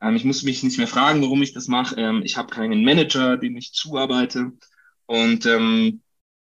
Ähm, 0.00 0.16
ich 0.16 0.24
muss 0.24 0.42
mich 0.42 0.62
nicht 0.62 0.78
mehr 0.78 0.86
fragen, 0.88 1.22
warum 1.22 1.42
ich 1.42 1.52
das 1.52 1.68
mache. 1.68 1.96
Ähm, 1.96 2.22
ich 2.24 2.38
habe 2.38 2.52
keinen 2.54 2.82
Manager, 2.84 3.36
dem 3.36 3.56
ich 3.58 3.72
zuarbeite. 3.72 4.52
Und 5.04 5.44
ähm, 5.46 6.02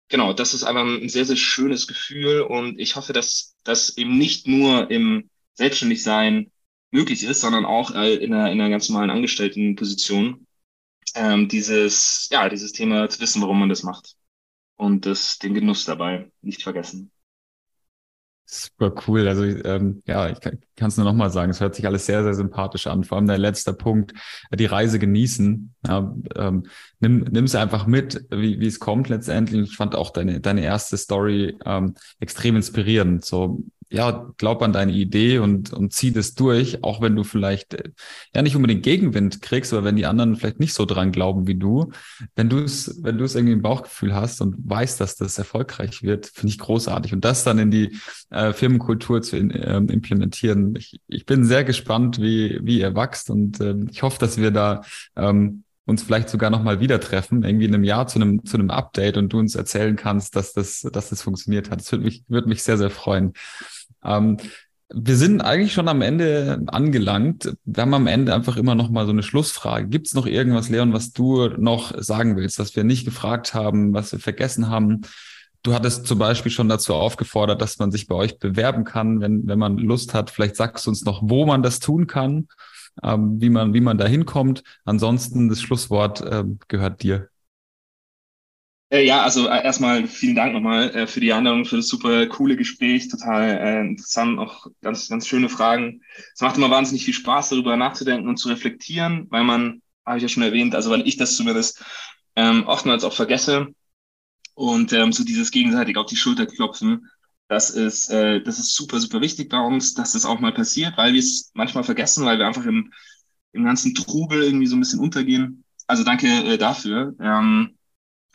genau, 0.07 0.33
das 0.33 0.53
ist 0.53 0.63
einfach 0.63 0.85
ein 0.85 1.09
sehr, 1.09 1.25
sehr 1.25 1.35
schönes 1.35 1.87
Gefühl 1.87 2.41
und 2.41 2.79
ich 2.79 2.95
hoffe, 2.95 3.13
dass 3.13 3.55
das 3.65 3.97
eben 3.97 4.17
nicht 4.17 4.47
nur 4.47 4.89
im 4.89 5.29
Selbstständigsein 5.55 6.51
möglich 6.91 7.23
ist, 7.23 7.41
sondern 7.41 7.65
auch 7.65 7.91
äh, 7.93 8.15
in, 8.15 8.33
einer, 8.33 8.51
in 8.51 8.61
einer 8.61 8.69
ganz 8.69 8.87
normalen 8.89 9.09
Angestelltenposition. 9.09 10.46
Ähm, 11.15 11.47
dieses, 11.47 12.27
ja, 12.31 12.49
dieses 12.49 12.71
Thema 12.71 13.09
zu 13.09 13.19
wissen, 13.19 13.41
warum 13.41 13.59
man 13.59 13.69
das 13.69 13.83
macht 13.83 14.15
und 14.75 15.05
das, 15.05 15.39
den 15.39 15.53
Genuss 15.53 15.85
dabei 15.85 16.31
nicht 16.41 16.63
vergessen. 16.63 17.11
Super 18.49 18.93
cool. 19.07 19.27
Also 19.27 19.43
ähm, 19.43 20.01
ja, 20.07 20.29
ich 20.29 20.39
kann 20.39 20.57
es 20.79 20.95
nur 20.95 21.05
nochmal 21.05 21.29
sagen, 21.31 21.51
es 21.51 21.59
hört 21.59 21.75
sich 21.75 21.85
alles 21.85 22.05
sehr, 22.05 22.23
sehr 22.23 22.33
sympathisch 22.33 22.87
an. 22.87 23.03
Vor 23.03 23.17
allem 23.17 23.27
der 23.27 23.37
letzte 23.37 23.73
Punkt, 23.73 24.13
die 24.53 24.65
Reise 24.65 24.99
genießen. 24.99 25.75
Ja, 25.85 26.15
ähm, 26.35 26.65
nimm, 27.01 27.25
nimm 27.29 27.43
es 27.43 27.55
einfach 27.55 27.87
mit, 27.87 28.25
wie, 28.31 28.61
wie 28.61 28.67
es 28.67 28.79
kommt 28.79 29.09
letztendlich. 29.09 29.71
Ich 29.71 29.75
fand 29.75 29.95
auch 29.95 30.11
deine, 30.11 30.39
deine 30.39 30.63
erste 30.63 30.95
Story 30.95 31.57
ähm, 31.65 31.95
extrem 32.21 32.55
inspirierend. 32.55 33.25
So 33.25 33.65
ja, 33.89 34.29
glaub 34.37 34.61
an 34.61 34.73
deine 34.73 34.91
Idee 34.91 35.39
und, 35.39 35.71
und 35.71 35.93
zieh 35.93 36.11
das 36.11 36.33
durch, 36.33 36.83
auch 36.83 37.01
wenn 37.01 37.15
du 37.15 37.23
vielleicht 37.23 37.73
äh, 37.73 37.91
ja 38.35 38.41
nicht 38.41 38.55
unbedingt 38.55 38.83
Gegenwind 38.83 39.41
kriegst, 39.41 39.73
aber 39.73 39.85
wenn 39.85 39.95
die 39.95 40.05
anderen 40.05 40.35
vielleicht 40.35 40.59
nicht 40.59 40.73
so 40.73 40.85
dran 40.85 41.11
glauben 41.11 41.47
wie 41.47 41.55
du, 41.55 41.91
wenn 42.35 42.49
du 42.49 42.59
es, 42.59 42.99
wenn 43.03 43.17
du 43.17 43.23
es 43.23 43.35
irgendwie 43.35 43.53
im 43.53 43.61
Bauchgefühl 43.61 44.13
hast 44.13 44.41
und 44.41 44.55
weißt, 44.57 44.99
dass 44.99 45.15
das 45.15 45.37
erfolgreich 45.37 46.03
wird, 46.03 46.25
finde 46.25 46.49
ich 46.49 46.59
großartig. 46.59 47.13
Und 47.13 47.23
das 47.23 47.43
dann 47.43 47.59
in 47.59 47.71
die 47.71 47.97
äh, 48.29 48.51
Firmenkultur 48.51 49.21
zu 49.21 49.37
in, 49.37 49.51
äh, 49.51 49.77
implementieren. 49.77 50.75
Ich, 50.75 50.99
ich 51.07 51.25
bin 51.25 51.45
sehr 51.45 51.63
gespannt, 51.63 52.21
wie, 52.21 52.59
wie 52.63 52.79
ihr 52.79 52.95
wächst 52.95 53.29
und 53.29 53.59
äh, 53.61 53.75
ich 53.89 54.03
hoffe, 54.03 54.19
dass 54.19 54.37
wir 54.37 54.51
da 54.51 54.81
ähm, 55.15 55.63
uns 55.87 56.03
vielleicht 56.03 56.29
sogar 56.29 56.49
nochmal 56.49 56.81
wieder 56.81 56.99
treffen, 56.99 57.43
irgendwie 57.43 57.65
in 57.65 57.73
einem 57.73 57.85
Jahr 57.85 58.07
zu 58.07 58.19
einem, 58.19 58.45
zu 58.45 58.57
einem 58.57 58.69
Update 58.69 59.17
und 59.17 59.29
du 59.29 59.39
uns 59.39 59.55
erzählen 59.55 59.95
kannst, 59.95 60.35
dass 60.35 60.53
das, 60.53 60.81
dass 60.81 61.09
das 61.09 61.21
funktioniert 61.21 61.71
hat. 61.71 61.79
Das 61.79 61.91
würde 61.91 62.03
mich, 62.03 62.23
würde 62.27 62.49
mich 62.49 62.61
sehr, 62.61 62.77
sehr 62.77 62.89
freuen. 62.89 63.33
Ähm, 64.03 64.37
wir 64.93 65.15
sind 65.15 65.41
eigentlich 65.41 65.73
schon 65.73 65.87
am 65.87 66.01
Ende 66.01 66.61
angelangt. 66.67 67.53
Wir 67.63 67.81
haben 67.81 67.93
am 67.93 68.07
Ende 68.07 68.33
einfach 68.33 68.57
immer 68.57 68.75
noch 68.75 68.89
mal 68.89 69.05
so 69.05 69.11
eine 69.11 69.23
Schlussfrage. 69.23 69.87
Gibt 69.87 70.07
es 70.07 70.13
noch 70.13 70.25
irgendwas, 70.25 70.69
Leon, 70.69 70.93
was 70.93 71.13
du 71.13 71.47
noch 71.57 71.93
sagen 72.01 72.35
willst, 72.35 72.59
was 72.59 72.75
wir 72.75 72.83
nicht 72.83 73.05
gefragt 73.05 73.53
haben, 73.53 73.93
was 73.93 74.11
wir 74.11 74.19
vergessen 74.19 74.69
haben? 74.69 75.01
Du 75.63 75.73
hattest 75.73 76.05
zum 76.05 76.19
Beispiel 76.19 76.51
schon 76.51 76.69
dazu 76.69 76.93
aufgefordert, 76.93 77.61
dass 77.61 77.79
man 77.79 77.91
sich 77.91 78.07
bei 78.07 78.15
euch 78.15 78.39
bewerben 78.39 78.83
kann, 78.83 79.21
wenn, 79.21 79.47
wenn 79.47 79.59
man 79.59 79.77
Lust 79.77 80.13
hat. 80.13 80.31
Vielleicht 80.31 80.57
sagst 80.57 80.85
du 80.85 80.89
uns 80.89 81.03
noch, 81.03 81.21
wo 81.23 81.45
man 81.45 81.63
das 81.63 81.79
tun 81.79 82.07
kann, 82.07 82.47
ähm, 83.03 83.39
wie 83.41 83.49
man, 83.49 83.73
wie 83.73 83.81
man 83.81 83.97
da 83.97 84.07
hinkommt. 84.07 84.63
Ansonsten 84.85 85.49
das 85.49 85.61
Schlusswort 85.61 86.21
äh, 86.21 86.43
gehört 86.67 87.03
dir. 87.03 87.29
Äh, 88.89 89.05
ja, 89.05 89.21
also 89.23 89.47
äh, 89.47 89.63
erstmal 89.63 90.07
vielen 90.07 90.35
Dank 90.35 90.53
nochmal 90.53 90.89
äh, 90.95 91.07
für 91.07 91.19
die 91.19 91.33
Einladung, 91.33 91.65
für 91.65 91.75
das 91.77 91.87
super 91.87 92.25
coole 92.27 92.55
Gespräch, 92.55 93.09
total 93.09 93.85
interessant, 93.87 94.39
auch 94.39 94.67
ganz, 94.81 95.09
ganz 95.09 95.27
schöne 95.27 95.49
Fragen. 95.49 96.01
Es 96.33 96.41
macht 96.41 96.57
immer 96.57 96.69
wahnsinnig 96.69 97.03
viel 97.03 97.13
Spaß, 97.13 97.49
darüber 97.49 97.75
nachzudenken 97.75 98.29
und 98.29 98.37
zu 98.37 98.47
reflektieren, 98.47 99.27
weil 99.29 99.43
man, 99.43 99.81
habe 100.05 100.17
ich 100.17 100.23
ja 100.23 100.29
schon 100.29 100.43
erwähnt, 100.43 100.73
also 100.73 100.89
weil 100.89 101.05
ich 101.05 101.17
das 101.17 101.35
zumindest 101.35 101.83
ähm, 102.37 102.65
oftmals 102.65 103.03
auch 103.03 103.13
vergesse 103.13 103.67
und 104.53 104.93
ähm, 104.93 105.11
so 105.11 105.25
dieses 105.25 105.51
gegenseitig 105.51 105.97
auf 105.97 106.05
die 106.05 106.15
Schulter 106.15 106.45
klopfen, 106.45 107.09
das 107.47 107.69
ist, 107.69 108.09
äh, 108.09 108.41
das 108.41 108.59
ist 108.59 108.75
super, 108.75 108.99
super 108.99 109.21
wichtig 109.21 109.49
bei 109.49 109.59
uns, 109.59 109.93
dass 109.93 110.13
das 110.13 110.25
auch 110.25 110.39
mal 110.39 110.53
passiert, 110.53 110.97
weil 110.97 111.13
wir 111.13 111.19
es 111.19 111.51
manchmal 111.53 111.83
vergessen, 111.83 112.25
weil 112.25 112.39
wir 112.39 112.47
einfach 112.47 112.65
im, 112.65 112.91
im 113.53 113.63
ganzen 113.63 113.95
Trubel 113.95 114.43
irgendwie 114.43 114.67
so 114.67 114.75
ein 114.75 114.79
bisschen 114.81 114.99
untergehen. 114.99 115.63
Also 115.87 116.03
danke 116.03 116.27
äh, 116.27 116.57
dafür. 116.57 117.15
Ähm, 117.21 117.77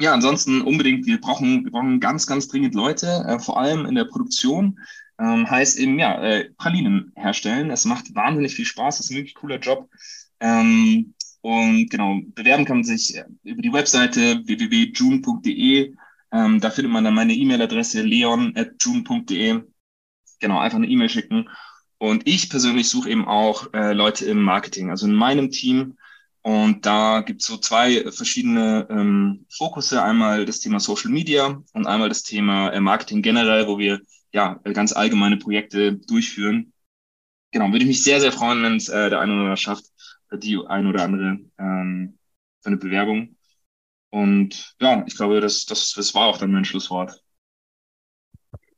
ja, 0.01 0.13
ansonsten 0.13 0.63
unbedingt, 0.63 1.07
wir 1.07 1.21
brauchen, 1.21 1.65
wir 1.65 1.71
brauchen 1.71 2.01
ganz, 2.01 2.27
ganz 2.27 2.49
dringend 2.49 2.75
Leute, 2.75 3.25
äh, 3.29 3.39
vor 3.39 3.61
allem 3.61 3.87
in 3.87 3.95
der 3.95 4.05
Produktion. 4.05 4.79
Ähm, 5.19 5.49
heißt 5.49 5.79
eben, 5.79 5.99
ja, 5.99 6.21
äh, 6.23 6.51
Pralinen 6.57 7.13
herstellen. 7.15 7.71
Es 7.71 7.85
macht 7.85 8.15
wahnsinnig 8.15 8.55
viel 8.55 8.65
Spaß, 8.65 9.01
ist 9.01 9.11
ein 9.11 9.17
wirklich 9.17 9.35
cooler 9.35 9.59
Job. 9.59 9.89
Ähm, 10.41 11.15
und 11.43 11.91
genau, 11.91 12.21
bewerben 12.35 12.65
kann 12.65 12.79
man 12.79 12.85
sich 12.85 13.17
äh, 13.17 13.25
über 13.45 13.63
die 13.63 13.73
Webseite 13.73 14.43
www.june.de. 14.47 15.95
Ähm, 16.33 16.61
da 16.61 16.71
findet 16.71 16.93
man 16.93 17.05
dann 17.05 17.15
meine 17.15 17.35
E-Mail-Adresse 17.35 18.03
leon.june.de. 18.03 19.63
Genau, 20.41 20.59
einfach 20.59 20.79
eine 20.79 20.89
E-Mail 20.89 21.09
schicken. 21.09 21.49
Und 21.99 22.27
ich 22.27 22.51
persönlich 22.51 22.89
suche 22.89 23.11
eben 23.11 23.27
auch 23.27 23.73
äh, 23.75 23.93
Leute 23.93 24.25
im 24.25 24.43
Marketing. 24.43 24.91
Also 24.91 25.07
in 25.07 25.15
meinem 25.15 25.51
Team 25.51 25.97
und 26.43 26.87
da 26.87 27.21
gibt 27.21 27.41
es 27.41 27.47
so 27.47 27.57
zwei 27.57 28.11
verschiedene 28.11 28.87
ähm, 28.91 29.47
Fokusse. 29.49 30.03
Einmal 30.03 30.45
das 30.45 30.59
Thema 30.61 30.81
Social 30.81 31.11
Media 31.11 31.63
und 31.73 31.87
einmal 31.87 32.09
das 32.09 32.25
Thema 32.25 32.71
äh, 32.71 32.81
Marketing 32.81 33.23
generell, 33.23 33.69
wo 33.69 33.79
wir 33.79 34.01
ja 34.33 34.55
ganz 34.73 34.93
allgemeine 34.93 35.37
Projekte 35.37 35.95
durchführen. 35.95 36.73
Genau, 37.53 37.67
würde 37.67 37.81
ich 37.85 37.89
mich 37.89 38.03
sehr, 38.03 38.21
sehr 38.21 38.33
freuen, 38.33 38.63
wenn 38.63 38.77
es 38.77 38.89
äh, 38.89 39.11
der 39.11 39.21
eine 39.21 39.33
oder 39.33 39.43
andere 39.43 39.57
schafft, 39.57 39.85
die 40.33 40.59
ein 40.67 40.87
oder 40.87 41.05
andere 41.05 41.39
ähm, 41.59 42.19
für 42.61 42.69
eine 42.69 42.79
Bewerbung. 42.79 43.37
Und 44.13 44.75
ja, 44.79 45.05
ich 45.07 45.17
glaube, 45.17 45.41
das, 45.41 45.65
das, 45.65 45.95
das 45.95 46.15
war 46.15 46.27
auch 46.27 46.37
dann 46.37 46.53
mein 46.53 46.67
Schlusswort. 46.67 47.19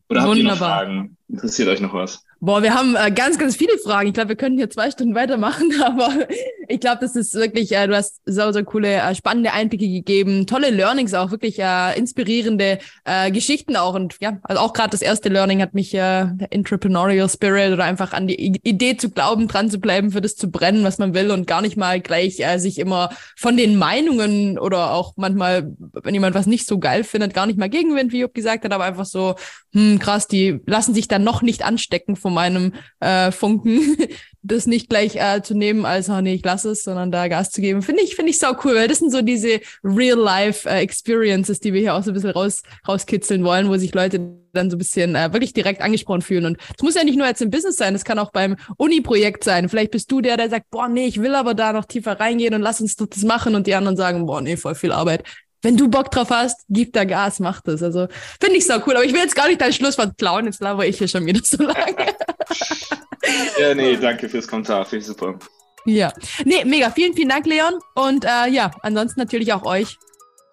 Oder 0.08 0.22
habt 0.22 0.36
ihr 0.36 0.44
noch 0.44 0.58
Fragen? 0.58 1.16
Interessiert 1.28 1.68
euch 1.68 1.80
noch 1.80 1.92
was? 1.92 2.22
Boah, 2.38 2.62
wir 2.62 2.72
haben 2.72 2.94
äh, 2.94 3.10
ganz, 3.10 3.36
ganz 3.36 3.56
viele 3.56 3.76
Fragen. 3.78 4.08
Ich 4.08 4.14
glaube, 4.14 4.28
wir 4.28 4.36
könnten 4.36 4.58
hier 4.58 4.70
zwei 4.70 4.90
Stunden 4.90 5.14
weitermachen, 5.14 5.72
aber 5.82 6.28
ich 6.68 6.81
glaube, 6.81 6.98
das 7.00 7.16
ist 7.16 7.35
wirklich, 7.35 7.72
äh, 7.72 7.87
du 7.87 7.96
hast 7.96 8.20
so, 8.24 8.53
so 8.53 8.62
coole, 8.62 8.94
äh, 8.94 9.14
spannende 9.14 9.53
Einblicke 9.53 9.88
gegeben, 9.88 10.46
tolle 10.46 10.70
Learnings 10.70 11.14
auch, 11.14 11.31
wirklich 11.31 11.59
äh, 11.59 11.98
inspirierende 11.98 12.79
äh, 13.05 13.31
Geschichten 13.31 13.77
auch. 13.77 13.94
Und 13.94 14.16
ja, 14.20 14.38
also 14.42 14.61
auch 14.61 14.72
gerade 14.72 14.90
das 14.90 15.03
erste 15.03 15.29
Learning 15.29 15.61
hat 15.61 15.74
mich 15.74 15.94
äh, 15.94 16.27
der 16.33 16.48
Entrepreneurial 16.50 17.29
Spirit 17.29 17.72
oder 17.72 17.85
einfach 17.85 18.12
an 18.12 18.27
die 18.27 18.40
I 18.40 18.61
Idee 18.62 18.96
zu 18.96 19.11
glauben, 19.11 19.48
dran 19.48 19.70
zu 19.70 19.79
bleiben, 19.79 20.11
für 20.11 20.20
das 20.20 20.37
zu 20.37 20.50
brennen, 20.50 20.85
was 20.85 20.98
man 20.98 21.14
will 21.14 21.31
und 21.31 21.46
gar 21.46 21.62
nicht 21.62 21.77
mal 21.77 22.00
gleich 22.00 22.40
äh, 22.40 22.59
sich 22.59 22.79
immer 22.79 23.11
von 23.37 23.57
den 23.57 23.77
Meinungen 23.77 24.59
oder 24.59 24.92
auch 24.92 25.14
manchmal, 25.16 25.72
wenn 26.03 26.14
jemand 26.14 26.35
was 26.35 26.46
nicht 26.46 26.66
so 26.66 26.79
geil 26.79 27.05
findet, 27.05 27.35
gar 27.35 27.46
nicht 27.46 27.59
mal 27.59 27.68
Gegenwind, 27.68 28.12
wie 28.12 28.20
Job 28.20 28.35
gesagt 28.35 28.64
hat, 28.64 28.72
aber 28.72 28.85
einfach 28.85 29.07
so, 29.07 29.35
hm, 29.72 29.98
krass, 29.98 30.29
die 30.29 30.61
lassen 30.66 30.94
sich 30.94 31.09
dann 31.09 31.24
noch 31.24 31.42
nicht 31.42 31.64
anstecken 31.64 32.16
vom 32.16 32.35
meinem 32.35 32.72
äh, 33.00 33.31
Funken, 33.31 33.96
das 34.44 34.66
nicht 34.66 34.90
gleich 34.90 35.16
äh, 35.16 35.42
zu 35.42 35.54
nehmen 35.54 35.87
als, 35.87 36.09
oh 36.11 36.20
nee, 36.20 36.35
ich 36.35 36.44
lasse 36.44 36.70
es, 36.70 36.85
sondern 36.85 37.11
da 37.11 37.28
Gas 37.28 37.50
zu 37.50 37.62
geben. 37.62 37.83
Finde 37.83 38.02
ich, 38.02 38.14
finde 38.14 38.30
ich 38.30 38.38
sau 38.38 38.52
cool, 38.64 38.74
weil 38.74 38.88
das 38.88 38.98
sind 38.98 39.11
so 39.11 39.22
diese 39.22 39.61
Real-Life-Experiences, 39.83 41.59
äh, 41.59 41.61
die 41.62 41.72
wir 41.72 41.80
hier 41.80 41.94
auch 41.94 42.02
so 42.02 42.11
ein 42.11 42.14
bisschen 42.14 42.30
raus, 42.30 42.62
rauskitzeln 42.87 43.42
wollen, 43.42 43.68
wo 43.68 43.76
sich 43.76 43.94
Leute 43.94 44.20
dann 44.52 44.70
so 44.70 44.76
ein 44.76 44.78
bisschen 44.78 45.16
äh, 45.16 45.33
wirklich 45.33 45.54
direkt 45.54 45.80
angesprochen 45.80 46.22
fühlen. 46.22 46.44
Und 46.44 46.59
es 46.76 46.83
muss 46.83 46.94
ja 46.94 47.04
nicht 47.04 47.16
nur 47.16 47.26
jetzt 47.26 47.42
im 47.42 47.50
Business 47.50 47.76
sein, 47.76 47.94
es 47.94 48.04
kann 48.04 48.18
auch 48.18 48.30
beim 48.30 48.57
Uni-Projekt 48.76 49.44
sein. 49.44 49.68
Vielleicht 49.68 49.90
bist 49.90 50.12
du 50.12 50.20
der, 50.20 50.37
der 50.37 50.50
sagt, 50.50 50.70
boah, 50.70 50.88
nee, 50.88 51.07
ich 51.07 51.20
will 51.20 51.35
aber 51.35 51.54
da 51.54 51.72
noch 51.72 51.87
tiefer 51.87 52.20
reingehen 52.20 52.54
und 52.54 52.61
lass 52.61 52.80
uns 52.80 52.96
das 52.96 53.22
machen. 53.22 53.54
Und 53.54 53.66
die 53.66 53.74
anderen 53.74 53.96
sagen, 53.96 54.26
boah, 54.26 54.42
nee, 54.42 54.57
voll 54.57 54.74
viel 54.74 54.92
Arbeit 54.92 55.24
wenn 55.64 55.77
du 55.77 55.88
Bock 55.88 56.11
drauf 56.11 56.31
hast, 56.31 56.64
gib 56.68 56.92
da 56.92 57.05
Gas, 57.05 57.40
mach 57.40 57.61
das. 57.62 57.83
Also 57.83 58.07
finde 58.40 58.57
ich 58.57 58.66
so 58.66 58.74
cool. 58.87 58.94
Aber 58.94 59.05
ich 59.05 59.12
will 59.12 59.20
jetzt 59.20 59.35
gar 59.35 59.48
nicht 59.48 59.61
dein 59.61 59.72
Schlusswort 59.72 60.16
klauen, 60.18 60.44
jetzt 60.44 60.61
laber 60.61 60.87
ich 60.87 60.98
hier 60.98 61.09
schon 61.09 61.27
wieder 61.27 61.40
so 61.42 61.62
lange. 61.62 61.96
ja, 63.61 63.74
nee, 63.74 63.96
danke 63.96 64.29
fürs 64.29 64.46
Kommentar, 64.46 64.85
finde 64.85 65.00
ich 65.00 65.07
super. 65.07 65.38
Ja, 65.87 66.12
nee, 66.44 66.64
mega. 66.64 66.90
Vielen, 66.90 67.14
vielen 67.14 67.29
Dank, 67.29 67.46
Leon. 67.46 67.74
Und 67.94 68.24
äh, 68.24 68.48
ja, 68.50 68.70
ansonsten 68.83 69.20
natürlich 69.20 69.53
auch 69.53 69.64
euch. 69.64 69.98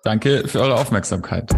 Danke 0.04 0.48
für 0.48 0.62
eure 0.62 0.76
Aufmerksamkeit. 0.76 1.52